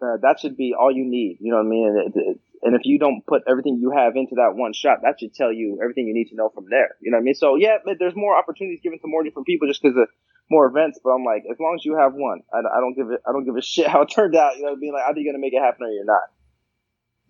[0.00, 1.38] uh, that should be all you need.
[1.40, 1.86] You know what I mean?
[1.88, 5.20] And, it, and if you don't put everything you have into that one shot, that
[5.20, 6.96] should tell you everything you need to know from there.
[7.00, 7.34] You know what I mean?
[7.34, 10.08] So yeah, there's more opportunities given to more different people just because of
[10.50, 10.98] more events.
[11.02, 13.20] But I'm like, as long as you have one, I, I don't give it.
[13.26, 14.56] I don't give a shit how it turned out.
[14.56, 14.92] You know mean?
[14.92, 16.28] Like, either you're gonna make it happen or you're not.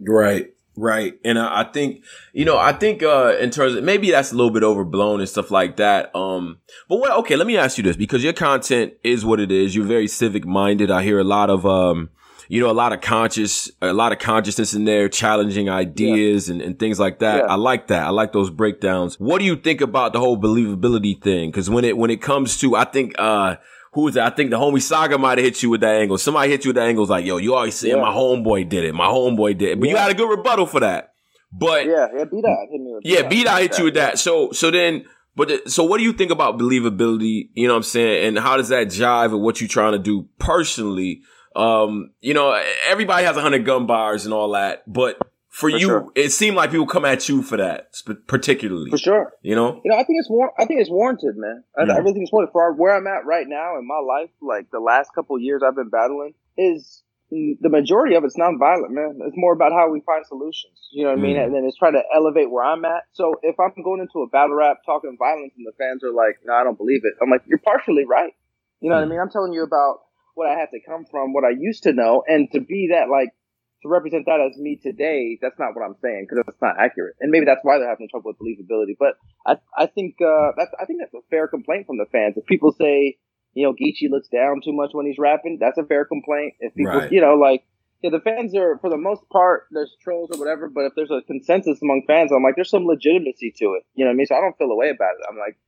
[0.01, 0.53] Right.
[0.79, 1.19] Right.
[1.25, 4.37] And I, I think, you know, I think, uh, in terms of maybe that's a
[4.37, 6.15] little bit overblown and stuff like that.
[6.15, 9.51] Um, but what, okay, let me ask you this because your content is what it
[9.51, 9.75] is.
[9.75, 10.89] You're very civic minded.
[10.89, 12.11] I hear a lot of, um,
[12.49, 16.55] you know, a lot of conscious, a lot of consciousness in there, challenging ideas yeah.
[16.55, 17.45] and, and things like that.
[17.45, 17.53] Yeah.
[17.53, 18.07] I like that.
[18.07, 19.21] I like those breakdowns.
[19.21, 21.53] What do you think about the whole believability thing?
[21.53, 23.57] Cause when it, when it comes to, I think, uh,
[23.93, 24.33] who was that?
[24.33, 26.19] I think the homie Saga might have hit you with that angle.
[26.19, 27.05] Somebody hit you with that angle.
[27.07, 28.03] like, yo, you always saying yeah.
[28.03, 28.95] my homeboy did it.
[28.95, 29.81] My homeboy did it.
[29.81, 31.15] But you had a good rebuttal for that.
[31.53, 34.19] But yeah, yeah, B Dot hit me with Yeah, B Dot hit you with that.
[34.19, 37.49] So, so then, but the, so what do you think about believability?
[37.55, 38.29] You know what I'm saying?
[38.29, 41.23] And how does that jive with what you're trying to do personally?
[41.59, 42.53] Um, you know,
[42.89, 45.19] everybody has a hundred gun bars and all that, but
[45.49, 46.13] for, for you, sure.
[46.15, 47.93] it seemed like people come at you for that,
[48.29, 48.91] particularly.
[48.91, 49.33] For sure.
[49.43, 49.81] You know.
[49.85, 51.65] You know, I think it's war- I think it's warranted, man.
[51.77, 51.95] I, yeah.
[51.95, 54.31] I really think it's warranted for where I'm at right now in my life.
[54.41, 59.19] Like the last couple years I've been battling is the majority of it's nonviolent, man.
[59.27, 60.89] It's more about how we find solutions.
[60.93, 61.23] You know what mm.
[61.23, 61.37] I mean?
[61.37, 61.45] Mm.
[61.45, 63.05] And then it's trying to elevate where I'm at.
[63.13, 66.39] So if I'm going into a battle rap talking violence and the fans are like,
[66.45, 67.15] no, I don't believe it.
[67.21, 68.33] I'm like, you're partially right.
[68.81, 68.99] You know mm.
[68.99, 69.11] what I mm.
[69.11, 69.21] mean?
[69.21, 70.08] I'm telling you about
[70.39, 73.11] what I had to come from, what I used to know, and to be that
[73.11, 73.35] like
[73.83, 77.15] to represent that as me today, that's not what I'm saying because that's not accurate.
[77.21, 78.95] And maybe that's why they're having trouble with believability.
[78.99, 82.37] But I, I think uh, that's I think that's a fair complaint from the fans.
[82.37, 83.19] If people say,
[83.55, 86.55] you know, Geechi looks down too much when he's rapping, that's a fair complaint.
[86.61, 87.13] If people, right.
[87.13, 87.67] you know, like
[88.03, 91.11] yeah, the fans are for the most part there's trolls or whatever, but if there's
[91.11, 93.83] a consensus among fans, I'm like there's some legitimacy to it.
[93.95, 94.27] You know what I mean?
[94.27, 95.27] So I don't feel away about it.
[95.29, 95.59] I'm like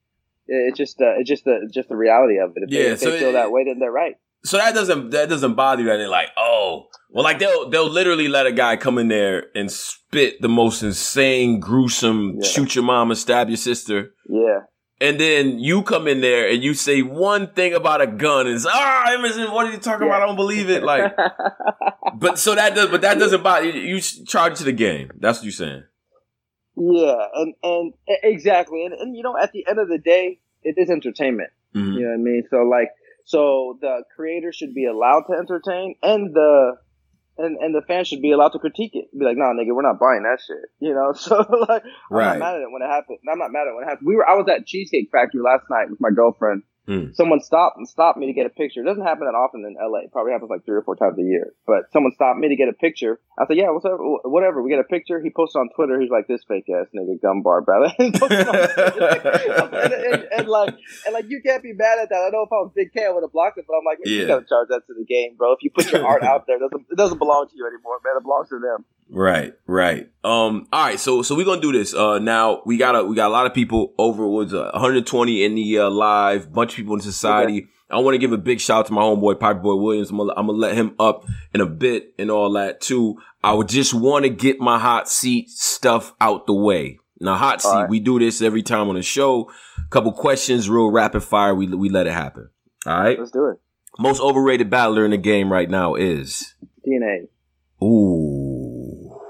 [0.47, 2.65] it's just uh, it's just the just the reality of it.
[2.65, 4.17] If yeah, they, if so they feel it, that way, then they're right.
[4.44, 7.90] So that doesn't that doesn't bother you that they're like, oh, well, like they'll they'll
[7.90, 12.48] literally let a guy come in there and spit the most insane, gruesome, yeah.
[12.48, 14.14] shoot your mama, stab your sister.
[14.29, 14.61] Yeah.
[15.03, 18.57] And then you come in there and you say one thing about a gun and
[18.57, 20.14] it's ah Emerson, what are you talking yeah.
[20.14, 20.22] about?
[20.22, 20.83] I don't believe it.
[20.83, 21.14] Like,
[22.14, 23.96] but so that does, but that doesn't bother you.
[23.96, 25.11] You charge to the game.
[25.18, 25.85] That's what you're saying.
[26.76, 30.76] Yeah, and and exactly, and and you know, at the end of the day, it
[30.79, 31.50] is entertainment.
[31.74, 31.92] Mm-hmm.
[31.92, 32.44] You know what I mean?
[32.50, 32.90] So like
[33.25, 36.77] so the creator should be allowed to entertain, and the
[37.41, 39.09] and, and the fans should be allowed to critique it.
[39.17, 40.71] Be like, nah, nigga, we're not buying that shit.
[40.81, 42.39] You know, so like, I'm right.
[42.39, 43.19] not mad at it when it happened.
[43.31, 44.07] I'm not mad at it when it happened.
[44.07, 47.12] We were, I was at Cheesecake Factory last night with my girlfriend, Hmm.
[47.12, 48.81] Someone stopped and stopped me to get a picture.
[48.81, 50.01] It doesn't happen that often in LA.
[50.01, 51.53] It probably happens like three or four times a year.
[51.66, 53.21] But someone stopped me to get a picture.
[53.38, 53.99] I said, "Yeah, what's up?
[54.01, 55.21] Whatever." We get a picture.
[55.21, 56.01] He posted on Twitter.
[56.01, 58.16] He's like, "This fake ass nigga gumbar, brother." and,
[59.93, 60.75] and, and, like,
[61.07, 62.27] and like, you can't be mad at that.
[62.27, 63.66] I know if I was Big K, I would have blocked it.
[63.69, 64.23] But I'm like, yeah.
[64.23, 65.53] you gotta charge that to the game, bro.
[65.53, 68.01] If you put your art out there, it doesn't it doesn't belong to you anymore,
[68.05, 68.16] man.
[68.16, 68.85] It belongs to them.
[69.12, 70.09] Right, right.
[70.23, 71.01] Um, all right.
[71.01, 71.95] So, so we're gonna do this.
[71.95, 74.27] Uh, now we got a we got a lot of people over.
[74.27, 76.53] Was uh, 120 in the uh, live.
[76.53, 77.59] Bunch of people in society.
[77.59, 77.71] Okay.
[77.91, 80.11] I want to give a big shout out to my homeboy Piper Boy Williams.
[80.11, 83.17] I'm gonna, I'm gonna let him up in a bit and all that too.
[83.43, 86.99] I would just want to get my hot seat stuff out the way.
[87.21, 87.69] Now, hot seat.
[87.69, 87.89] Right.
[87.91, 89.51] We do this every time on the show.
[89.79, 91.55] A Couple questions, real rapid fire.
[91.55, 92.49] We we let it happen.
[92.87, 93.19] All right.
[93.19, 93.59] Let's do it.
[93.99, 96.55] Most overrated battler in the game right now is
[96.87, 97.29] DNA.
[97.83, 99.21] Ooh.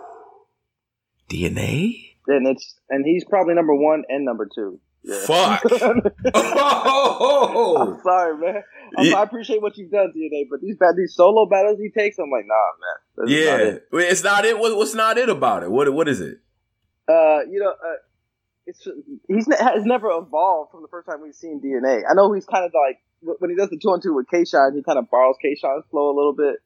[1.30, 2.09] DNA?
[2.30, 4.80] And it's and he's probably number one and number two.
[5.02, 5.18] Yeah.
[5.26, 5.62] Fuck.
[6.34, 7.76] oh!
[7.80, 8.62] I'm sorry, man.
[8.98, 9.16] I'm, yeah.
[9.16, 12.44] I appreciate what you've done, DNA, but these these solo battles he takes, I'm like,
[12.46, 13.28] nah, man.
[13.28, 13.88] yeah, not it.
[13.92, 14.58] it's not it.
[14.58, 15.70] What, what's not it about it?
[15.70, 16.40] What what is it?
[17.08, 17.96] Uh, you know, uh,
[18.66, 18.86] it's
[19.26, 22.02] he's has never evolved from the first time we've seen DNA.
[22.08, 23.00] I know he's kind of like
[23.38, 25.54] when he does the two on two with K Shine, he kind of borrows K
[25.54, 26.56] Shine's flow a little bit.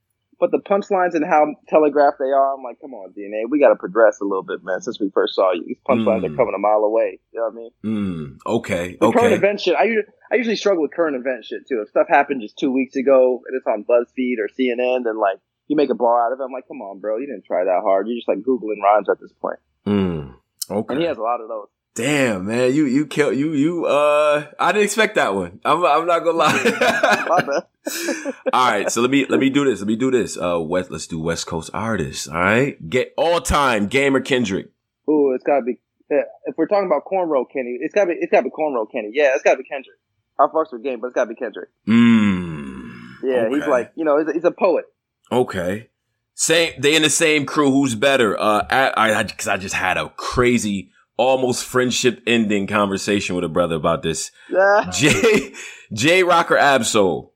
[0.40, 3.68] But the punchlines and how telegraphed they are, I'm like, come on, DNA, we got
[3.68, 4.80] to progress a little bit, man.
[4.80, 6.32] Since we first saw you, these punchlines mm.
[6.32, 7.20] are coming a mile away.
[7.32, 8.38] You know what I mean?
[8.46, 8.54] Mm.
[8.56, 8.96] Okay.
[9.00, 9.18] The okay.
[9.18, 9.76] Current event shit.
[9.76, 9.88] I,
[10.32, 11.80] I usually struggle with current event shit too.
[11.82, 15.38] If stuff happened just two weeks ago and it's on BuzzFeed or CNN, then like
[15.68, 16.44] you make a bar out of it.
[16.44, 18.06] I'm like, come on, bro, you didn't try that hard.
[18.08, 19.58] You're just like googling rhymes at this point.
[19.86, 20.34] Mm.
[20.70, 20.94] Okay.
[20.94, 21.68] And he has a lot of those.
[21.94, 25.60] Damn, man, you you killed you you uh I didn't expect that one.
[25.64, 27.62] I'm I'm not gonna lie.
[28.52, 29.78] all right, so let me let me do this.
[29.78, 30.36] Let me do this.
[30.36, 32.26] Uh West let's do West Coast artists.
[32.26, 32.90] All right.
[32.90, 34.70] Get all time Gamer Kendrick.
[35.08, 35.78] Ooh, it's gotta be
[36.10, 39.10] if we're talking about cornrow Kenny, it's gotta be it's gotta be cornrow Kenny.
[39.12, 39.96] Yeah, it's gotta be Kendrick.
[40.38, 41.68] I fucks with game, but it's gotta be Kendrick.
[41.86, 43.54] Mm, yeah, okay.
[43.54, 44.86] he's like, you know, he's, he's a poet.
[45.30, 45.90] Okay.
[46.34, 47.70] Same they in the same crew.
[47.70, 48.36] Who's better?
[48.38, 53.48] Uh I I, cause I just had a crazy almost friendship ending conversation with a
[53.48, 54.30] brother about this.
[54.92, 55.52] J
[55.92, 57.32] J Rocker Ab-Soul.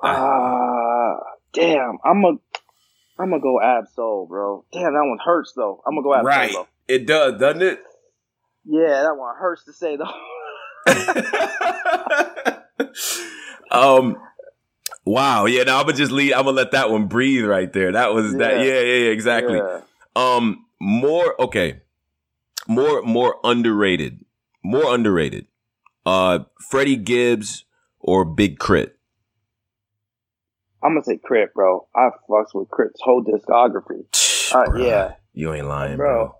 [0.00, 1.16] Ah, uh,
[1.52, 1.98] damn.
[2.04, 2.34] I'm a
[3.18, 4.64] I'm gonna go Ab-Soul, bro.
[4.72, 5.82] Damn, that one hurts though.
[5.86, 6.26] I'm gonna go Ab-Soul.
[6.26, 6.68] Right, though.
[6.86, 7.80] it does, doesn't it?
[8.64, 10.04] Yeah, that one hurts to say though.
[13.70, 14.16] um,
[15.04, 15.46] wow.
[15.46, 16.32] Yeah, now I'm gonna just leave.
[16.32, 17.92] I'm gonna let that one breathe right there.
[17.92, 18.38] That was yeah.
[18.38, 18.58] that.
[18.58, 19.10] Yeah, yeah, yeah.
[19.10, 19.58] Exactly.
[19.58, 19.80] Yeah.
[20.18, 21.80] Um, more okay,
[22.66, 24.24] more more underrated,
[24.64, 25.46] more underrated.
[26.04, 27.64] Uh, Freddie Gibbs
[28.00, 28.98] or Big Crit.
[30.82, 31.86] I'm gonna say K.R.I.T., bro.
[31.94, 34.04] I fucks with K.R.I.T.'s whole discography.
[34.50, 36.28] Uh, yeah, you ain't lying, bro.
[36.28, 36.34] bro.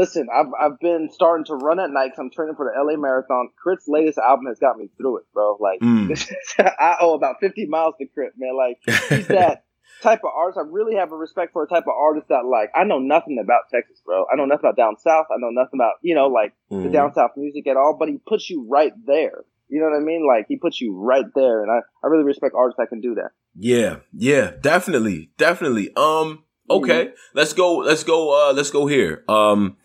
[0.00, 2.96] Listen, I've I've been starting to run at night because I'm training for the LA
[2.98, 3.50] Marathon.
[3.62, 5.58] K.R.I.T.'s latest album has got me through it, bro.
[5.60, 6.34] Like, mm.
[6.58, 8.56] I owe about 50 miles to K.R.I.T., man.
[8.56, 8.78] Like,
[9.10, 9.64] he's that
[10.02, 10.58] type of artist.
[10.58, 13.38] I really have a respect for a type of artist that like I know nothing
[13.42, 14.24] about Texas, bro.
[14.32, 15.26] I know nothing about down south.
[15.30, 16.84] I know nothing about you know like mm-hmm.
[16.84, 17.96] the down south music at all.
[17.98, 19.44] But he puts you right there.
[19.68, 20.26] You know what I mean?
[20.26, 23.14] Like he puts you right there, and I I really respect artists that can do
[23.16, 23.30] that.
[23.54, 25.94] Yeah, yeah, definitely, definitely.
[25.96, 27.38] Um, okay, mm-hmm.
[27.38, 27.76] let's go.
[27.78, 28.50] Let's go.
[28.50, 29.24] Uh, let's go here.
[29.28, 29.76] Um,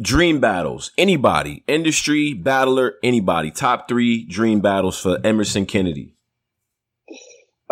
[0.00, 0.92] dream battles.
[0.96, 3.50] Anybody, industry, battler, anybody.
[3.50, 6.13] Top three dream battles for Emerson Kennedy.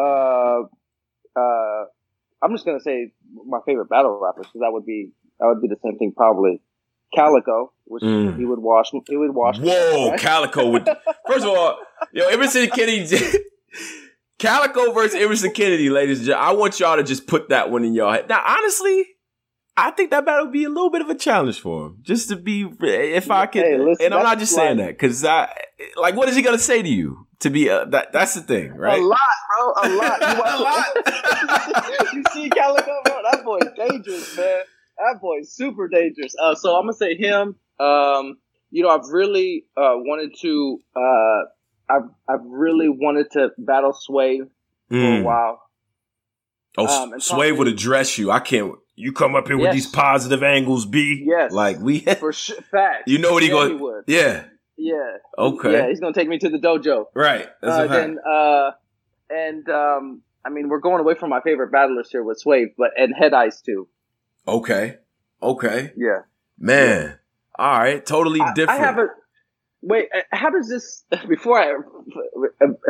[0.02, 1.84] Uh, uh,
[2.42, 3.12] I'm just gonna say
[3.46, 6.60] my favorite battle rappers because that would be that would be the same thing probably.
[7.14, 8.38] Calicoe, which mm.
[8.38, 8.90] he would wash.
[9.06, 9.58] He would wash.
[9.58, 10.18] Whoa, right?
[10.18, 10.88] Calicoe would.
[11.26, 11.78] First of all,
[12.12, 13.16] yo, Emerson Kennedy.
[14.38, 16.48] Calicoe versus Emerson Kennedy, ladies and gentlemen.
[16.48, 18.28] I want y'all to just put that one in your head.
[18.28, 19.06] Now, honestly,
[19.76, 21.98] I think that battle would be a little bit of a challenge for him.
[22.02, 25.24] Just to be, if I could, hey, listen, and I'm not just saying that because
[25.24, 25.48] I,
[25.96, 27.26] like, what is he gonna say to you?
[27.42, 29.00] To be uh, that, that's the thing, right?
[29.00, 30.20] A lot, bro, a lot.
[30.20, 32.12] You a lot.
[32.14, 33.20] you see Calicoe, bro?
[33.30, 34.62] That boy's dangerous, man.
[34.96, 36.34] That boy's super dangerous.
[36.40, 37.56] Uh, so I'm gonna say him.
[37.80, 38.38] Um,
[38.70, 40.78] you know, I've really uh, wanted to.
[40.94, 44.48] Uh, I've I've really wanted to battle Sway mm.
[44.88, 45.22] for a mm.
[45.24, 45.62] while.
[46.78, 48.30] Oh, um, Sway would address you.
[48.30, 48.74] I can't.
[48.94, 49.62] You come up here yes.
[49.62, 51.24] with these positive angles, B.
[51.26, 51.50] Yes.
[51.52, 52.60] Like we for sure.
[52.70, 53.08] Fact.
[53.08, 54.02] You know what he yeah, going?
[54.06, 54.44] Yeah.
[54.76, 55.18] Yeah.
[55.38, 55.72] Okay.
[55.72, 57.06] Yeah, he's gonna take me to the dojo.
[57.14, 57.48] Right.
[57.62, 58.70] Uh, then, uh,
[59.30, 62.90] and um, I mean, we're going away from my favorite battlers here with Sway, but
[62.96, 63.88] and Head Ice too.
[64.46, 64.96] Okay.
[65.42, 65.92] Okay.
[65.96, 66.20] Yeah.
[66.58, 67.18] Man.
[67.58, 68.04] All right.
[68.04, 68.70] Totally different.
[68.70, 69.06] I, I have a
[69.82, 70.08] wait.
[70.14, 71.04] Uh, how does this?
[71.28, 71.74] Before I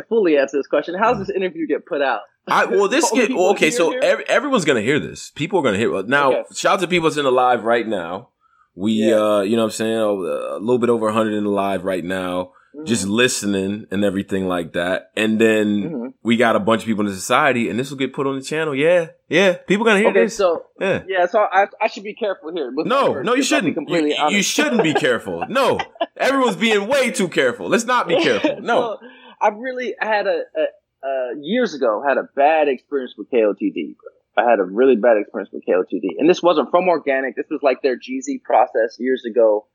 [0.09, 2.21] fully answer this question, how does this interview get put out?
[2.47, 3.71] I, well, this get okay.
[3.71, 5.31] So every, everyone's gonna hear this.
[5.31, 6.03] People are gonna hear.
[6.05, 6.55] Now, okay.
[6.55, 8.29] shout out to people that's in the live right now.
[8.75, 9.17] We, yeah.
[9.17, 10.13] uh, you know, what I'm saying a
[10.59, 12.85] little bit over 100 in the live right now, mm-hmm.
[12.85, 15.11] just listening and everything like that.
[15.17, 16.07] And then mm-hmm.
[16.23, 18.37] we got a bunch of people in the society, and this will get put on
[18.37, 18.75] the channel.
[18.75, 19.55] Yeah, yeah.
[19.55, 20.37] People gonna hear okay, this.
[20.37, 21.27] So yeah, yeah.
[21.27, 22.73] So I, I should be careful here.
[22.75, 23.77] No, no, you shouldn't.
[23.89, 25.45] You, you, shouldn't be careful.
[25.49, 25.79] No,
[26.17, 27.69] everyone's being way too careful.
[27.69, 28.61] Let's not be careful.
[28.61, 28.99] No.
[29.01, 29.09] so,
[29.41, 30.63] I've really had a, a
[31.05, 33.97] uh, years ago had a bad experience with KOTD.
[34.37, 37.35] I had a really bad experience with KOTD, and this wasn't from Organik.
[37.37, 39.67] This was like their Jeezy process years ago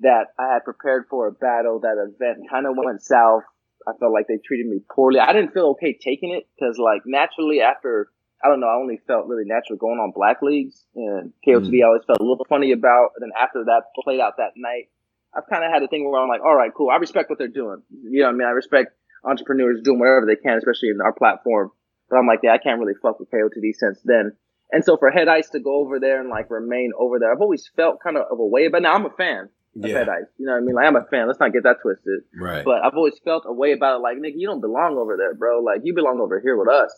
[0.00, 1.80] that I had prepared for a battle.
[1.80, 3.42] That event kind of went south.
[3.86, 5.18] I felt like they treated me poorly.
[5.18, 8.10] I didn't feel okay taking it because, like, naturally after
[8.42, 11.74] I don't know, I only felt really natural going on black leagues and KOTD.
[11.74, 11.82] Mm.
[11.82, 13.10] I always felt a little funny about.
[13.16, 14.90] And then after that played out that night,
[15.34, 16.90] I've kind of had a thing where I'm like, all right, cool.
[16.90, 17.82] I respect what they're doing.
[17.90, 18.46] You know what I mean?
[18.46, 18.92] I respect
[19.24, 21.72] entrepreneurs doing whatever they can, especially in our platform.
[22.08, 24.32] But I'm like, yeah, I can't really fuck with KOTD since then.
[24.70, 27.40] And so for Head Ice to go over there and like remain over there, I've
[27.40, 29.48] always felt kind of of a way, but now I'm a fan
[29.82, 29.98] of yeah.
[29.98, 30.26] Head Ice.
[30.38, 30.74] You know what I mean?
[30.74, 31.26] Like I'm a fan.
[31.26, 32.20] Let's not get that twisted.
[32.34, 32.64] Right.
[32.64, 34.02] But I've always felt a way about it.
[34.02, 35.60] Like, nigga, you don't belong over there, bro.
[35.60, 36.92] Like you belong over here with us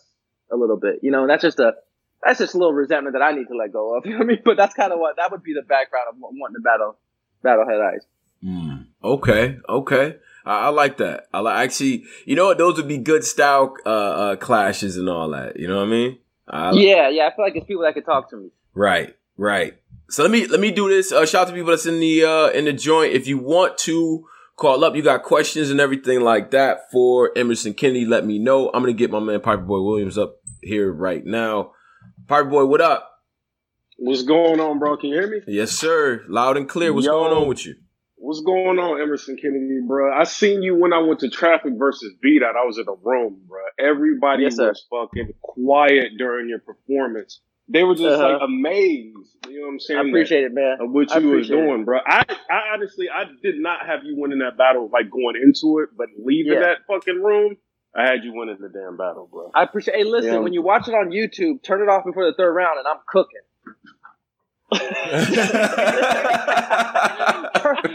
[0.51, 0.99] a little bit.
[1.01, 1.73] You know, and that's just a,
[2.23, 4.05] that's just a little resentment that I need to let go of.
[4.05, 4.41] You know what I mean?
[4.43, 6.97] But that's kind of what, that would be the background of wanting to battle,
[7.41, 8.05] battle Head Ice.
[8.43, 8.87] Mm.
[9.03, 9.57] Okay.
[9.69, 10.15] Okay.
[10.45, 11.27] I, I, like that.
[11.33, 12.57] I like actually, you know what?
[12.57, 15.59] Those would be good style uh, uh, clashes and all that.
[15.59, 16.19] You know what I mean?
[16.47, 17.27] I like yeah, yeah.
[17.27, 18.49] I feel like it's people that can talk to me.
[18.73, 19.75] Right, right.
[20.09, 21.11] So let me let me do this.
[21.11, 23.13] Uh, shout out to people that's in the uh, in the joint.
[23.13, 24.27] If you want to
[24.57, 28.05] call up, you got questions and everything like that for Emerson Kennedy.
[28.05, 28.69] Let me know.
[28.73, 31.71] I'm gonna get my man Piper Boy Williams up here right now.
[32.27, 33.09] Piper Boy, what up?
[33.97, 34.97] What's going on, bro?
[34.97, 35.41] Can you hear me?
[35.47, 36.23] Yes, sir.
[36.27, 36.91] Loud and clear.
[36.91, 37.75] What's Yo, going on with you?
[38.23, 40.13] What's going on, Emerson Kennedy, bro?
[40.15, 42.55] I seen you when I went to Traffic versus B Dot.
[42.55, 43.61] I was in the room, bro.
[43.79, 47.41] Everybody yes, was fucking quiet during your performance.
[47.67, 48.33] They were just uh-huh.
[48.33, 49.15] like amazed.
[49.49, 49.99] You know what I'm saying?
[49.99, 50.77] I appreciate it, man.
[50.81, 51.85] Of what you was doing, it.
[51.85, 51.97] bro.
[52.05, 55.89] I, I honestly, I did not have you winning that battle like going into it,
[55.97, 56.59] but leaving yeah.
[56.59, 57.57] that fucking room,
[57.95, 59.49] I had you winning the damn battle, bro.
[59.55, 59.97] I appreciate.
[59.97, 60.41] Hey, listen, know?
[60.43, 63.01] when you watch it on YouTube, turn it off before the third round, and I'm
[63.07, 63.41] cooking.
[64.73, 64.83] Turn,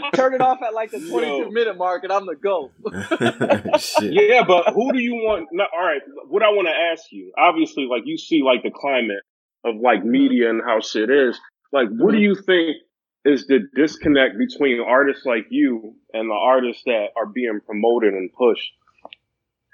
[0.13, 1.49] turn, it off at like the 22 Yo.
[1.49, 2.71] minute mark, and I'm the GOAT.
[4.01, 5.47] yeah, but who do you want?
[5.51, 8.71] No, all right, what I want to ask you, obviously, like you see, like the
[8.71, 9.23] climate
[9.65, 10.11] of like mm-hmm.
[10.11, 11.39] media and how shit is.
[11.73, 12.23] Like, what do mm-hmm.
[12.23, 12.77] you think
[13.25, 18.29] is the disconnect between artists like you and the artists that are being promoted and
[18.33, 18.71] pushed?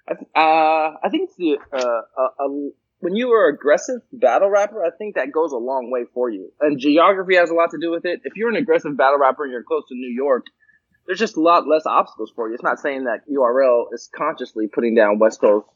[0.09, 2.69] Uh, I think it's the uh, a,
[3.03, 6.53] when you are aggressive battle rapper, I think that goes a long way for you.
[6.61, 8.21] And geography has a lot to do with it.
[8.23, 10.45] If you're an aggressive battle rapper and you're close to New York,
[11.05, 12.53] there's just a lot less obstacles for you.
[12.53, 15.67] It's not saying that URL is consciously putting down West Coast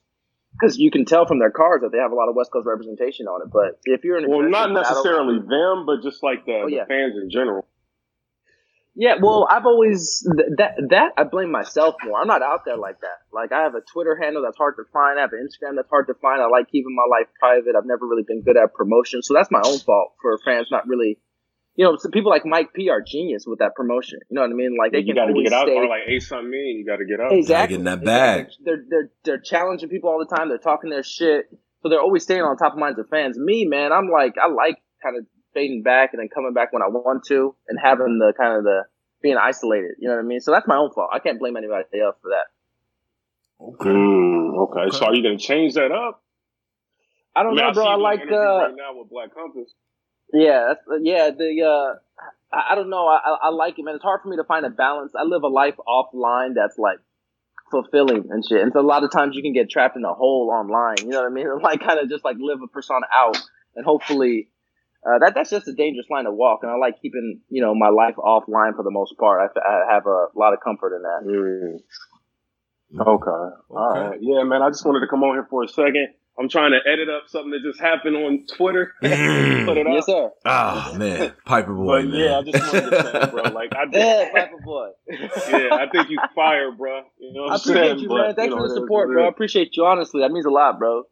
[0.53, 2.65] because you can tell from their cars that they have a lot of West Coast
[2.65, 3.51] representation on it.
[3.51, 6.85] But if you're an well, not necessarily them, but just like the, oh, yeah.
[6.85, 7.67] the fans in general.
[8.99, 12.19] Yeah, well, I've always that that I blame myself more.
[12.19, 13.21] I'm not out there like that.
[13.31, 15.19] Like I have a Twitter handle that's hard to find.
[15.19, 16.41] I have an Instagram that's hard to find.
[16.41, 17.77] I like keeping my life private.
[17.77, 20.87] I've never really been good at promotion, so that's my own fault for fans not
[20.87, 21.19] really.
[21.75, 24.17] You know, some people like Mike P are genius with that promotion.
[24.31, 24.75] You know what I mean?
[24.79, 27.05] Like they yeah, you got to get out, or like Ace Amin, you got to
[27.05, 27.33] get out.
[27.33, 28.47] Exactly, in that bag.
[28.65, 30.49] They're they're they're challenging people all the time.
[30.49, 31.45] They're talking their shit,
[31.83, 33.37] so they're always staying on top of minds of fans.
[33.37, 35.25] Me, man, I'm like I like kind of
[35.57, 38.63] fading back and then coming back when I want to, and having the kind of
[38.63, 38.83] the
[39.21, 39.95] being isolated.
[39.99, 40.39] You know what I mean?
[40.39, 41.09] So that's my own fault.
[41.11, 42.47] I can't blame anybody else for that.
[43.59, 43.89] Okay.
[43.89, 44.81] Mm, okay.
[44.81, 44.97] okay.
[44.97, 46.21] So are you going to change that up?
[47.35, 47.85] I don't I mean, know, bro.
[47.85, 49.71] I like uh, right now with Black Compass.
[50.33, 51.29] Yeah, yeah.
[51.31, 53.07] The uh, I, I don't know.
[53.07, 53.95] I, I like it, man.
[53.95, 55.13] It's hard for me to find a balance.
[55.15, 56.97] I live a life offline that's like
[57.71, 58.61] fulfilling and shit.
[58.61, 60.97] And so a lot of times you can get trapped in a hole online.
[60.99, 61.47] You know what I mean?
[61.61, 63.37] Like kind of just like live a persona out,
[63.75, 64.49] and hopefully.
[65.05, 67.73] Uh, that that's just a dangerous line to walk, and I like keeping you know
[67.75, 69.51] my life offline for the most part.
[69.55, 71.21] I, I have a lot of comfort in that.
[71.25, 71.79] Mm.
[72.99, 73.09] Okay.
[73.09, 73.55] okay.
[73.69, 74.19] All right.
[74.21, 74.61] Yeah, man.
[74.61, 76.09] I just wanted to come on here for a second.
[76.39, 78.93] I'm trying to edit up something that just happened on Twitter.
[79.03, 79.65] Mm.
[79.65, 79.93] Put it up.
[79.93, 80.31] Yes, sir.
[80.45, 82.05] Oh man, Piper boy.
[82.05, 83.43] But, yeah, I just wanted to say, bro.
[83.53, 83.95] Like I did.
[83.95, 84.89] Yeah, Piper boy.
[85.09, 87.01] yeah, I think you fire, bro.
[87.19, 87.99] You know what I I'm appreciate saying?
[87.99, 88.35] you, man.
[88.35, 89.25] Thanks you know, for the support, bro.
[89.25, 89.85] I appreciate you.
[89.85, 91.03] Honestly, that means a lot, bro.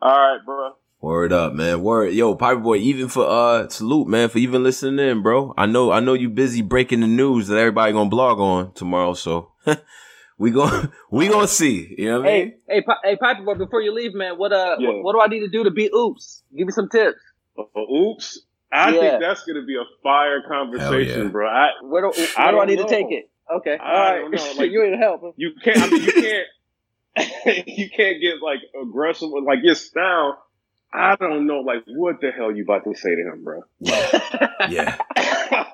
[0.00, 0.72] All right, bro.
[1.00, 1.82] Word up, man.
[1.82, 2.76] Word, yo, Piper boy.
[2.78, 5.52] Even for uh, salute, man, for even listening in, bro.
[5.56, 9.14] I know, I know you busy breaking the news that everybody gonna blog on tomorrow,
[9.14, 9.52] so.
[10.38, 11.94] we gonna we gonna see.
[11.98, 12.54] You know what hey, I mean?
[12.68, 14.88] Hey, hey, Piper boy, before you leave, man, what uh, yeah.
[14.88, 16.42] what, what, do I need to do to beat Oops?
[16.56, 17.18] Give me some tips.
[17.58, 18.40] Uh, oops.
[18.72, 19.00] I yeah.
[19.00, 21.28] think that's gonna be a fire conversation, yeah.
[21.28, 21.48] bro.
[21.48, 22.84] I, where do, where I, do I need know.
[22.84, 23.30] to take it?
[23.54, 24.40] Okay, I all right.
[24.56, 25.34] Like, you ain't help.
[25.36, 25.78] You can't.
[25.78, 26.46] I mean, you can't.
[27.66, 30.42] you can't get like aggressive with like your style
[30.96, 33.62] I don't know, like, what the hell you about to say to him, bro?
[33.80, 34.96] yeah.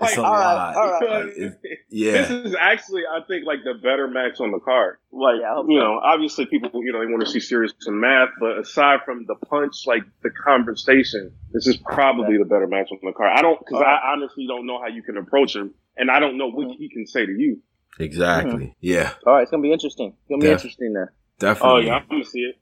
[0.00, 1.26] like, all right, all right.
[1.26, 2.12] Like, yeah.
[2.12, 4.98] This is actually, I think, like the better match on the card.
[5.12, 5.84] Like, yeah, you so.
[5.84, 9.24] know, obviously people, you know, they want to see Serius and math, but aside from
[9.26, 13.30] the punch, like the conversation, this is probably the better match on the card.
[13.36, 14.00] I don't, because right.
[14.02, 16.78] I honestly don't know how you can approach him, and I don't know what mm-hmm.
[16.78, 17.62] he can say to you.
[18.00, 18.52] Exactly.
[18.52, 18.72] Mm-hmm.
[18.80, 19.12] Yeah.
[19.26, 20.08] All right, it's gonna be interesting.
[20.08, 21.12] It's gonna be interesting there.
[21.38, 21.70] Definitely.
[21.70, 22.56] Oh yeah, I'm gonna see it.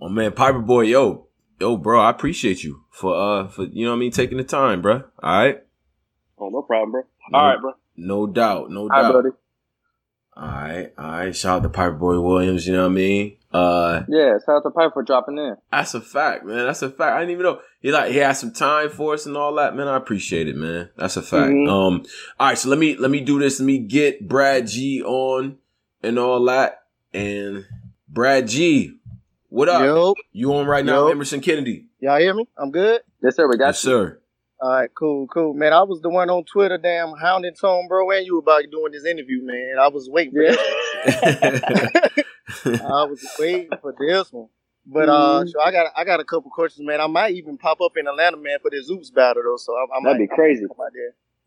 [0.00, 1.28] Oh man, Piper Boy, yo,
[1.60, 4.44] yo, bro, I appreciate you for uh for you know what I mean taking the
[4.44, 5.04] time, bro.
[5.22, 5.62] All right.
[6.38, 7.02] Oh, no problem, bro.
[7.30, 7.72] No, all right, bro.
[7.96, 9.12] No doubt, no doubt.
[9.12, 9.28] buddy.
[10.36, 11.36] All right, all right.
[11.36, 12.66] Shout out to Piper Boy Williams.
[12.66, 13.36] You know what I mean?
[13.52, 14.38] Uh, yeah.
[14.38, 15.56] Shout out to Piper for dropping in.
[15.70, 16.66] That's a fact, man.
[16.66, 17.16] That's a fact.
[17.16, 19.76] I didn't even know he like he had some time for us and all that,
[19.76, 19.88] man.
[19.88, 20.88] I appreciate it, man.
[20.96, 21.50] That's a fact.
[21.50, 21.68] Mm-hmm.
[21.68, 22.06] Um,
[22.38, 22.58] all right.
[22.58, 23.60] So let me let me do this.
[23.60, 25.58] Let me get Brad G on
[26.02, 26.84] and all that.
[27.12, 27.66] And
[28.08, 28.99] Brad G,
[29.50, 29.82] what up?
[29.82, 30.14] Yo.
[30.32, 31.86] You on right now, Emerson Kennedy?
[31.98, 32.48] Y'all hear me?
[32.56, 33.02] I'm good.
[33.20, 33.48] Yes, sir.
[33.48, 33.90] We got yes, you.
[33.90, 34.20] sir.
[34.62, 35.72] All right, cool, cool, man.
[35.72, 39.04] I was the one on Twitter, damn hounding Tone, bro, and you about doing this
[39.04, 39.76] interview, man.
[39.80, 40.50] I was waiting for yeah.
[40.52, 42.24] this.
[42.80, 44.48] I was waiting for this one.
[44.86, 45.48] But uh, mm-hmm.
[45.48, 47.00] so I got I got a couple questions, man.
[47.00, 49.56] I might even pop up in Atlanta, man, for this Oops battle though.
[49.56, 50.64] So I, I that'd might, be crazy.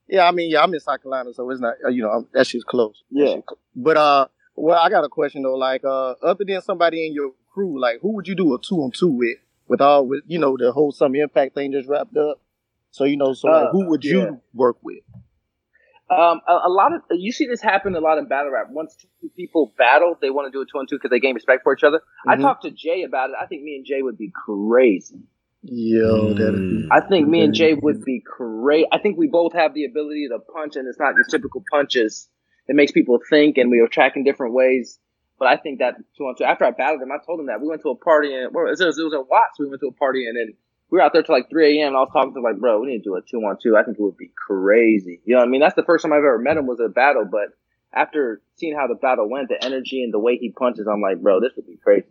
[0.10, 2.28] Yeah, I mean, yeah, I'm in South Carolina, so it's not, uh, you know, I'm,
[2.34, 3.04] that shit's close.
[3.10, 3.40] Yeah.
[3.48, 3.60] Close.
[3.74, 5.56] But uh, well, I got a question though.
[5.56, 8.78] Like, uh, other than somebody in your crew, like, who would you do a two
[8.78, 9.38] on two with?
[9.68, 12.42] With all, with you know, the whole Summer Impact thing just wrapped up.
[12.92, 14.32] So you know, so like, who would you yeah.
[14.54, 15.04] work with?
[16.10, 18.68] Um, a, a, lot of you see this happen a lot in battle rap.
[18.70, 21.34] Once two people battle, they want to do a two on two because they gain
[21.34, 22.00] respect for each other.
[22.00, 22.30] Mm-hmm.
[22.30, 23.36] I talked to Jay about it.
[23.42, 25.22] I think me and Jay would be crazy.
[25.64, 28.86] Yo, that I think me and Jay would be great.
[28.92, 32.28] I think we both have the ability to punch, and it's not your typical punches.
[32.68, 35.00] It makes people think, and we are tracking different ways.
[35.40, 36.44] But I think that two on two.
[36.44, 38.68] After I battled him, I told him that we went to a party and well,
[38.68, 39.60] it was, it was in Watts.
[39.60, 40.54] We went to a party and then
[40.90, 41.88] we were out there till like 3 a.m.
[41.88, 43.58] and I was talking to him like, bro, we need to do a two on
[43.62, 43.76] two.
[43.76, 45.22] I think it would be crazy.
[45.26, 45.62] You know what I mean?
[45.62, 47.26] That's the first time I've ever met him was a battle.
[47.30, 47.50] But
[47.92, 51.22] after seeing how the battle went, the energy and the way he punches, I'm like,
[51.22, 52.08] bro, this would be crazy.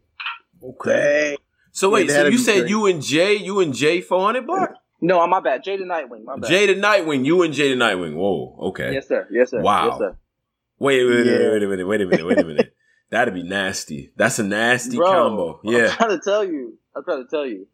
[0.63, 1.37] Okay.
[1.71, 2.69] So wait, yeah, so you said crazy.
[2.69, 4.77] you and Jay, you and Jay 400 bar?
[5.01, 5.65] No, I'm my bad.
[5.65, 6.25] Jay the Nightwing.
[6.25, 6.49] My bad.
[6.49, 7.25] Jay the Nightwing.
[7.25, 8.15] You and Jay the Nightwing.
[8.15, 8.57] Whoa.
[8.69, 8.93] Okay.
[8.93, 9.27] Yes, sir.
[9.33, 9.61] Yes, sir.
[9.61, 9.89] Wow.
[9.89, 10.17] Yes, sir.
[10.79, 11.33] Wait, wait, yeah.
[11.33, 11.87] wait, wait a minute.
[11.87, 12.27] Wait a minute.
[12.27, 12.75] Wait a minute.
[13.13, 14.11] That'd be nasty.
[14.17, 15.61] That's a nasty Bro, combo.
[15.65, 15.89] Yeah.
[15.91, 16.79] I'm trying to tell you.
[16.97, 17.69] I'm trying to tell you.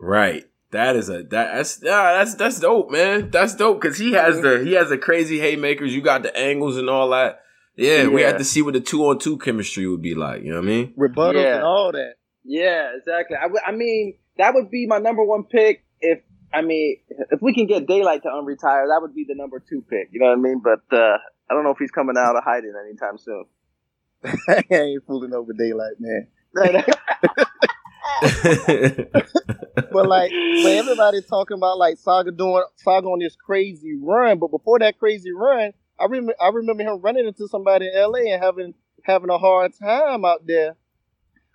[0.00, 0.44] Right.
[0.72, 3.30] That is a that, that's yeah, that's that's dope, man.
[3.30, 5.94] That's dope because he has the he has the crazy haymakers.
[5.94, 7.42] You got the angles and all that.
[7.76, 8.08] Yeah, yeah.
[8.08, 10.42] we had to see what the two on two chemistry would be like.
[10.42, 10.94] You know what I mean?
[10.98, 11.54] Rebuttals yeah.
[11.56, 12.14] and all that.
[12.44, 13.36] Yeah, exactly.
[13.36, 16.18] I, w- I mean, that would be my number one pick if
[16.52, 16.96] I mean
[17.30, 20.08] if we can get Daylyt to unretire, that would be the number two pick.
[20.10, 20.60] You know what I mean?
[20.62, 23.44] But uh, I don't know if he's coming out of hiding anytime soon.
[24.48, 26.28] I ain't fooling over Daylyt, man.
[29.92, 30.30] but like,
[30.62, 34.38] but everybody's talking about like Saga doing Saga on this crazy run.
[34.38, 38.32] But before that crazy run, I remember I remember him running into somebody in L.A.
[38.32, 40.76] and having having a hard time out there.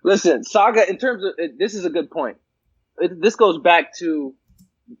[0.04, 0.88] Listen, Saga.
[0.88, 2.36] In terms of this, is a good point.
[2.98, 4.34] It, this goes back to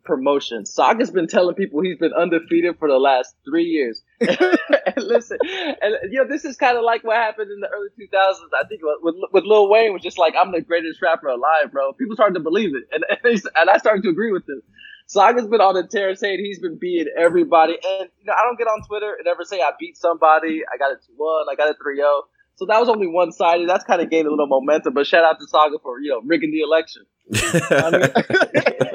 [0.04, 0.66] promotion.
[0.66, 4.02] Saga's been telling people he's been undefeated for the last three years.
[4.20, 7.88] and listen, and you know, this is kind of like what happened in the early
[8.00, 8.48] 2000s.
[8.58, 11.92] I think with, with Lil Wayne was just like, I'm the greatest rapper alive, bro.
[11.92, 13.04] People started to believe it, and
[13.56, 14.62] and, I started to agree with him.
[15.06, 17.74] Saga's been on the tear saying he's been beating everybody.
[17.74, 20.62] And, you know, I don't get on Twitter and ever say I beat somebody.
[20.72, 22.22] I got a 2 1, I got a 3 0.
[22.56, 23.68] So that was only one sided.
[23.68, 24.94] That's kind of gained a little momentum.
[24.94, 27.02] But shout out to Saga for, you know, rigging the election.
[27.34, 28.10] I mean,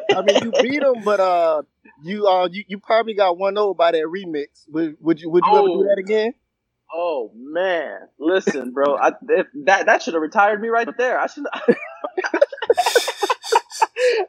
[0.16, 1.64] I mean, you beat him, but uh,
[2.04, 4.64] you uh, you, you probably got one over by that remix.
[4.70, 5.58] Would, would you would you oh.
[5.60, 5.84] ever do oh.
[5.84, 6.34] that again?
[6.94, 8.96] Oh man, listen, bro.
[8.96, 11.20] I, if that that should have retired me right there.
[11.20, 11.44] I should.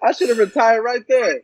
[0.02, 1.40] I should have retired right there,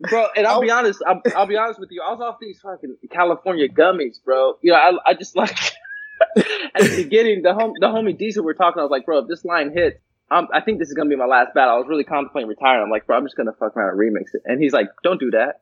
[0.00, 0.26] bro.
[0.36, 1.02] And I'll be honest.
[1.06, 2.02] I'll, I'll, be honest with you.
[2.02, 4.58] I was off these fucking California gummies, bro.
[4.62, 5.56] You know, I, I just like
[6.36, 8.80] at the beginning, the home, the homie Diesel were talking.
[8.80, 9.98] I was like, bro, if this line hits,
[10.30, 11.74] um, I think this is gonna be my last battle.
[11.74, 12.82] I was really contemplating retiring.
[12.82, 14.42] I'm like, bro, I'm just gonna fuck around and remix it.
[14.44, 15.60] And he's like, don't do that.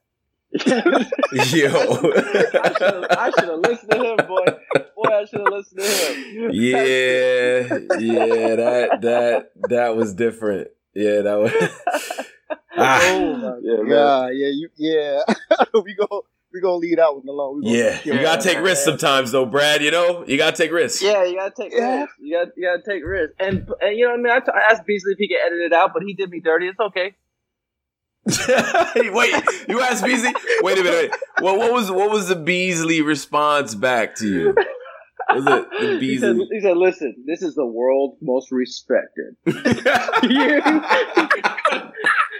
[0.52, 0.62] Yo,
[3.10, 4.44] I should have listened to him, boy.
[4.96, 6.50] Boy, I should have listened to him.
[6.52, 10.68] Yeah, yeah, that that that was different.
[10.94, 12.25] Yeah, that was.
[12.76, 13.00] Ah.
[13.02, 15.20] Oh yeah, yeah, yeah, you, yeah.
[15.82, 16.24] we go
[16.56, 17.62] we gonna lead out with Malone.
[17.62, 19.82] Yeah, you gotta take risks sometimes, though, Brad.
[19.82, 21.02] You know, you gotta take risks.
[21.02, 22.00] Yeah, you gotta take yeah.
[22.00, 22.16] risks.
[22.18, 23.34] You gotta, you gotta take risks.
[23.38, 25.38] And and you know, what I mean, I, t- I asked Beasley if he could
[25.46, 26.68] edit it out, but he did me dirty.
[26.68, 27.14] It's okay.
[29.12, 29.34] wait,
[29.68, 30.34] you asked Beasley.
[30.62, 31.12] Wait a minute.
[31.12, 31.20] Wait.
[31.44, 34.54] What, what was what was the Beasley response back to you?
[35.34, 36.06] Was it the Beasley?
[36.08, 39.36] He said, he said, "Listen, this is the world's most respected."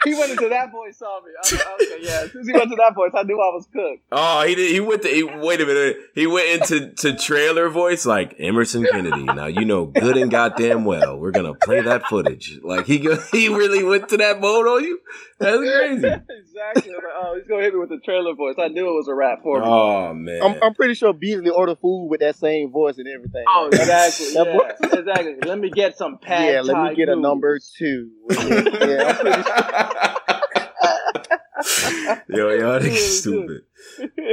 [0.06, 1.32] He went into that voice, saw me.
[1.36, 2.22] I, okay, yeah.
[2.24, 4.02] As soon as he went to that voice, I knew I was cooked.
[4.12, 4.72] Oh, he did.
[4.72, 5.08] He went to.
[5.08, 5.96] He, wait a minute.
[6.14, 9.24] He went into to trailer voice like Emerson Kennedy.
[9.24, 12.58] Now you know good and goddamn well we're gonna play that footage.
[12.62, 12.98] Like he
[13.32, 15.00] he really went to that mode on you.
[15.38, 16.14] That's crazy.
[16.56, 16.92] Exactly.
[16.92, 18.56] Like, oh, he's gonna hit me with the trailer voice.
[18.58, 19.66] I knew it was a rap for me.
[19.66, 20.42] Oh man.
[20.42, 23.44] I'm, I'm pretty sure Beasley ordered food with that same voice and everything.
[23.48, 24.32] Oh, exactly.
[24.34, 25.36] yeah, exactly.
[25.46, 26.36] Let me get some pad.
[26.46, 28.10] Yeah, let me get a number two.
[28.30, 29.56] yeah, I'm pretty sure.
[32.28, 33.62] Yo, y'all niggas stupid.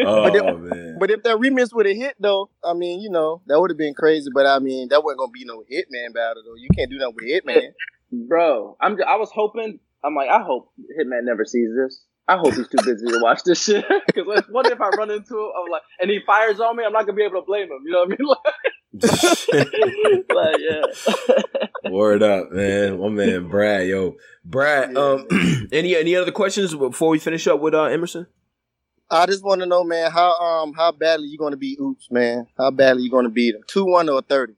[0.05, 0.97] Oh but if, oh, man.
[0.99, 3.77] But if that remix would have hit though, I mean, you know, that would have
[3.77, 4.29] been crazy.
[4.33, 6.55] But I mean, that wasn't gonna be no Hitman battle though.
[6.55, 7.73] You can't do that with Hitman,
[8.27, 8.77] bro.
[8.79, 8.97] I'm.
[9.07, 9.79] I was hoping.
[10.03, 12.05] I'm like, I hope Hitman never sees this.
[12.27, 13.85] I hope he's too busy to watch this shit.
[14.07, 15.51] Because what if I run into him?
[15.57, 16.83] I'm like, and he fires on me?
[16.85, 17.79] I'm not gonna be able to blame him.
[17.85, 18.27] You know what I mean?
[18.27, 18.63] Like,
[20.35, 20.57] like
[21.83, 21.91] yeah.
[21.91, 22.99] Word up, man.
[22.99, 23.87] My man, Brad.
[23.87, 24.15] Yo,
[24.45, 24.95] Brad.
[24.95, 25.27] Um,
[25.71, 28.27] any any other questions before we finish up with uh, Emerson?
[29.09, 32.09] I just want to know, man, how um how badly you going to beat Oops,
[32.09, 32.47] man?
[32.57, 33.61] How badly you going to beat him?
[33.67, 34.53] Two one or thirty?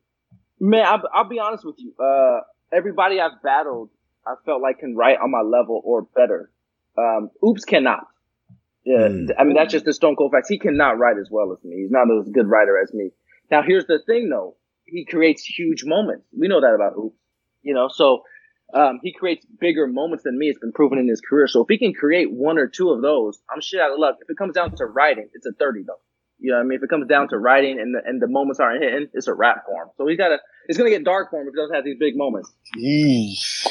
[0.60, 1.94] Man, I'll, I'll be honest with you.
[2.00, 2.42] Uh,
[2.72, 3.90] everybody I've battled,
[4.26, 6.52] I felt like can write on my level or better.
[6.98, 8.08] Um, Oops cannot.
[8.86, 9.30] Yeah, mm.
[9.38, 10.50] I mean that's just the stone cold facts.
[10.50, 11.78] He cannot write as well as me.
[11.78, 13.12] He's not as good writer as me.
[13.50, 14.56] Now here's the thing though.
[14.86, 16.26] He creates huge moments.
[16.38, 17.18] We know that about Oops.
[17.64, 18.24] You know, so
[18.74, 20.50] um, he creates bigger moments than me.
[20.50, 21.48] It's been proven in his career.
[21.48, 24.18] So if he can create one or two of those, I'm shit out of luck.
[24.22, 26.00] If it comes down to writing, it's a 30 though.
[26.40, 26.78] You know what I mean?
[26.78, 29.34] If it comes down to writing and the, and the moments aren't hitting, it's a
[29.34, 29.90] rap form.
[29.98, 31.86] So he's got to, it's going to get dark for him if he doesn't have
[31.86, 32.52] these big moments.
[32.78, 33.68] Yeesh.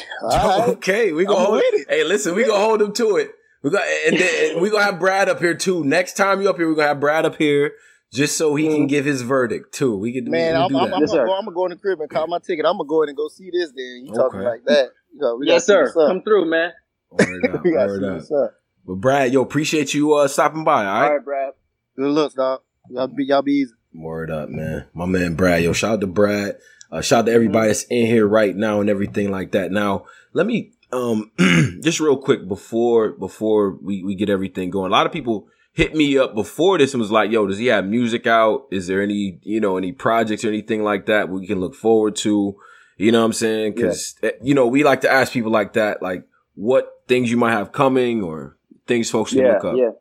[0.75, 1.11] Okay.
[1.11, 3.31] We go hold, hey, listen, we gonna hold him to it.
[3.61, 5.83] We got, and then we gonna have Brad up here too.
[5.83, 7.73] Next time you up here, we're gonna have Brad up here
[8.13, 8.85] just so he can mm-hmm.
[8.87, 9.97] give his verdict too.
[9.97, 10.55] We can man.
[10.55, 12.37] I'm, I'm, I'm, yes, gonna go, I'm, gonna go, in the crib and call my
[12.37, 12.65] ticket.
[12.65, 13.71] I'm gonna go ahead and go see this.
[13.75, 14.17] Then you okay.
[14.17, 14.89] talking like that?
[15.13, 15.91] You know, yes, sir.
[15.91, 16.73] Come through, man.
[17.09, 18.53] Word up, word up.
[18.85, 20.85] But Brad, yo, appreciate you uh, stopping by.
[20.85, 21.53] All right, all right, Brad.
[21.95, 22.61] Good looks, dog.
[22.89, 23.73] Y'all be y'all be easy.
[23.93, 24.87] Word up, man.
[24.93, 25.63] My man Brad.
[25.63, 26.57] Yo, shout out to Brad.
[26.91, 29.71] Uh, shout out to everybody that's in here right now and everything like that.
[29.71, 31.31] Now, let me um
[31.81, 34.91] just real quick before before we, we get everything going.
[34.91, 37.67] A lot of people hit me up before this and was like, yo, does he
[37.67, 38.65] have music out?
[38.71, 42.15] Is there any, you know, any projects or anything like that we can look forward
[42.17, 42.55] to?
[42.97, 43.75] You know what I'm saying?
[43.75, 44.31] Cause, yeah.
[44.41, 46.25] You know, we like to ask people like that, like
[46.55, 49.75] what things you might have coming or things folks should yeah, look up.
[49.75, 49.91] Yeah.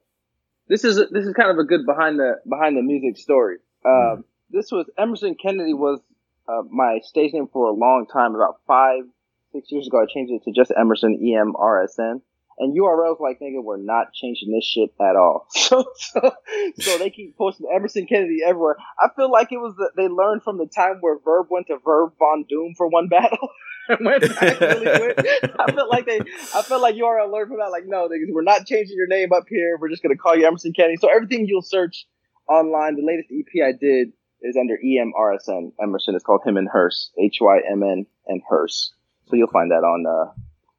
[0.68, 3.58] This is, this is kind of a good behind the, behind the music story.
[3.84, 6.00] mm This was Emerson Kennedy was
[6.48, 9.02] uh, my stage name for a long time, about five,
[9.52, 10.02] six years ago.
[10.02, 12.20] I changed it to just Emerson E M R S N.
[12.58, 15.46] And URLs like nigga, we're not changing this shit at all.
[15.54, 16.32] So, so,
[16.78, 18.76] so they keep posting Emerson Kennedy everywhere.
[19.00, 21.78] I feel like it was that they learned from the time where Verb went to
[21.84, 23.48] Verb Von Doom for one battle.
[23.88, 25.14] went really.
[25.58, 26.20] I felt like they,
[26.54, 27.70] I felt like URL learned from that.
[27.70, 29.78] Like, no, niggas, we're not changing your name up here.
[29.80, 30.96] We're just gonna call you Emerson Kennedy.
[30.96, 32.06] So everything you'll search
[32.48, 35.72] online, the latest EP I did is under EMRSN.
[35.82, 38.92] Emerson is called Hymn and Hearse, H Y M N and Hearse.
[39.26, 40.32] So you'll find that on, uh,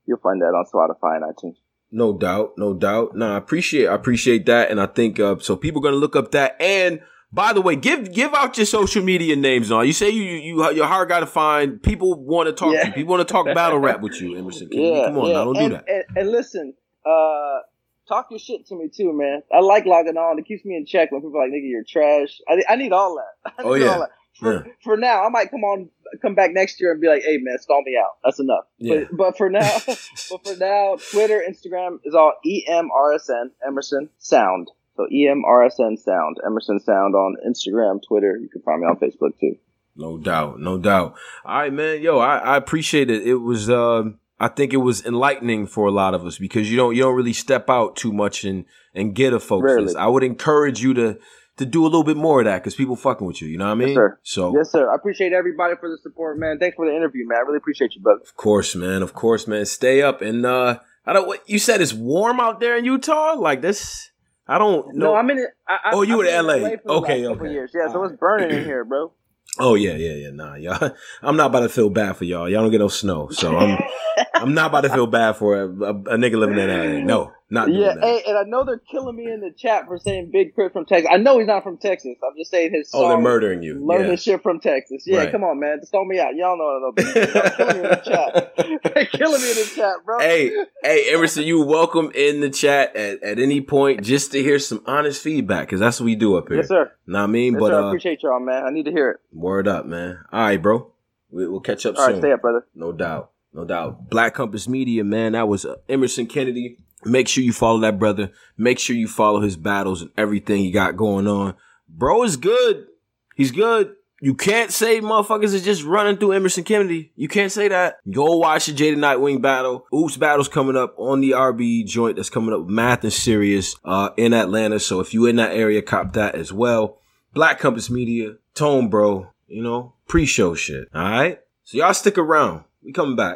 [0.05, 1.57] you'll find that on Spotify and iTunes.
[1.95, 3.15] No doubt, no doubt.
[3.15, 5.55] No, I appreciate, I appreciate that, and I think uh, so.
[5.55, 6.99] People are gonna look up that, and
[7.31, 9.85] By the way, give give out your social media names on.
[9.85, 12.81] You say you you your heart got to find people want to talk yeah.
[12.83, 12.93] to you.
[12.93, 14.69] People want to talk battle rap with you, Emerson.
[14.71, 15.33] Yeah, Come on, yeah.
[15.33, 15.85] now, don't and, do that.
[15.89, 16.73] And, and listen,
[17.05, 17.59] uh,
[18.07, 19.41] talk your shit to me too, man.
[19.53, 20.39] I like logging on.
[20.39, 22.93] It keeps me in check when people are like, "Nigga, you're trash." I, I need
[22.93, 23.53] all that.
[23.65, 24.05] oh yeah.
[24.39, 24.73] For, yeah.
[24.83, 25.89] for now, I might come on,
[26.21, 28.65] come back next year and be like, "Hey, man, stall me out." That's enough.
[28.77, 29.05] Yeah.
[29.09, 34.71] But, but for now, but for now, Twitter, Instagram is all EMRSN Emerson Sound.
[34.97, 38.37] So EMRSN Sound, Emerson Sound on Instagram, Twitter.
[38.37, 39.55] You can find me on Facebook too.
[39.95, 41.15] No doubt, no doubt.
[41.45, 42.01] All right, man.
[42.01, 43.25] Yo, I, I appreciate it.
[43.25, 44.03] It was, uh,
[44.39, 47.15] I think it was enlightening for a lot of us because you don't, you don't
[47.15, 48.65] really step out too much and
[48.95, 49.93] and get a focus.
[49.95, 51.19] I would encourage you to
[51.57, 53.47] to do a little bit more of that because people fucking with you.
[53.47, 53.87] You know what I mean?
[53.89, 54.19] Yes, sir.
[54.23, 54.91] So yes, sir.
[54.91, 56.59] I appreciate everybody for the support, man.
[56.59, 57.37] Thanks for the interview, man.
[57.37, 58.21] I really appreciate you, brother.
[58.21, 59.01] Of course, man.
[59.01, 59.65] Of course, man.
[59.65, 61.27] Stay up and uh, I don't.
[61.27, 63.33] What you said it's warm out there in Utah.
[63.33, 64.11] Like this.
[64.47, 65.07] I don't know.
[65.07, 65.47] No, I'm in.
[65.67, 66.53] I, oh, you were in LA?
[66.55, 67.51] LA okay, okay.
[67.51, 67.71] Years.
[67.73, 69.11] Yeah, so it's burning in here, bro.
[69.57, 70.29] Oh yeah, yeah, yeah.
[70.31, 70.91] Nah, y'all.
[71.23, 72.49] I'm not about to feel bad for y'all.
[72.49, 73.79] Y'all don't get no snow, so I'm.
[74.35, 77.05] I'm not about to feel bad for a, a, a nigga living in LA.
[77.05, 77.95] No, not yeah.
[77.99, 80.73] Hey, and I know they're killing me in the chat for saying Big K.R.I.T.
[80.73, 81.09] from Texas.
[81.11, 82.17] I know he's not from Texas.
[82.23, 82.91] I'm just saying his.
[82.93, 83.83] oh, they're murdering you.
[83.83, 84.15] Learn yeah.
[84.15, 85.03] shit from Texas.
[85.07, 85.31] Yeah, right.
[85.31, 85.79] come on, man.
[85.79, 86.35] Just throw me out.
[86.35, 87.23] Y'all know what I know.
[87.23, 88.93] They're killing me in the chat.
[88.93, 90.19] they're killing me in the chat, bro.
[90.19, 90.51] Hey,
[90.83, 94.83] hey, Emerson, you welcome in the chat at, at any point just to hear some
[94.85, 96.57] honest feedback because that's what we do up here.
[96.57, 96.91] Yes, sir.
[97.07, 97.53] Know I mean?
[97.53, 98.63] Yes, but sir, uh, I appreciate y'all, man.
[98.63, 99.17] I need to hear it.
[99.31, 100.19] Word up, man.
[100.31, 100.91] All right, bro.
[101.31, 102.13] We, will catch up All soon.
[102.15, 102.67] right, stay up, brother.
[102.75, 103.31] No doubt.
[103.53, 104.09] No doubt.
[104.09, 105.31] Black Compass Media, man.
[105.31, 106.77] That was uh, Emerson Kennedy.
[107.05, 108.31] Make sure you follow that brother.
[108.57, 111.55] Make sure you follow his battles and everything he got going on.
[111.87, 112.87] Bro is good.
[113.35, 113.95] He's good.
[114.21, 117.11] You can't say motherfuckers is just running through Emerson Kennedy.
[117.15, 117.97] You can't say that.
[118.09, 119.85] Go watch the Jay the Nightwing battle.
[119.93, 124.11] Oops battle's coming up on the RB joint that's coming up Math and Serius uh,
[124.17, 124.79] in Atlanta.
[124.79, 126.97] So if you in that area, cop that as well.
[127.33, 130.87] Black Compass Media, Tone Bro, you know, pre-show shit.
[130.95, 131.39] All right.
[131.63, 132.63] So y'all stick around.
[132.81, 133.33] We coming back.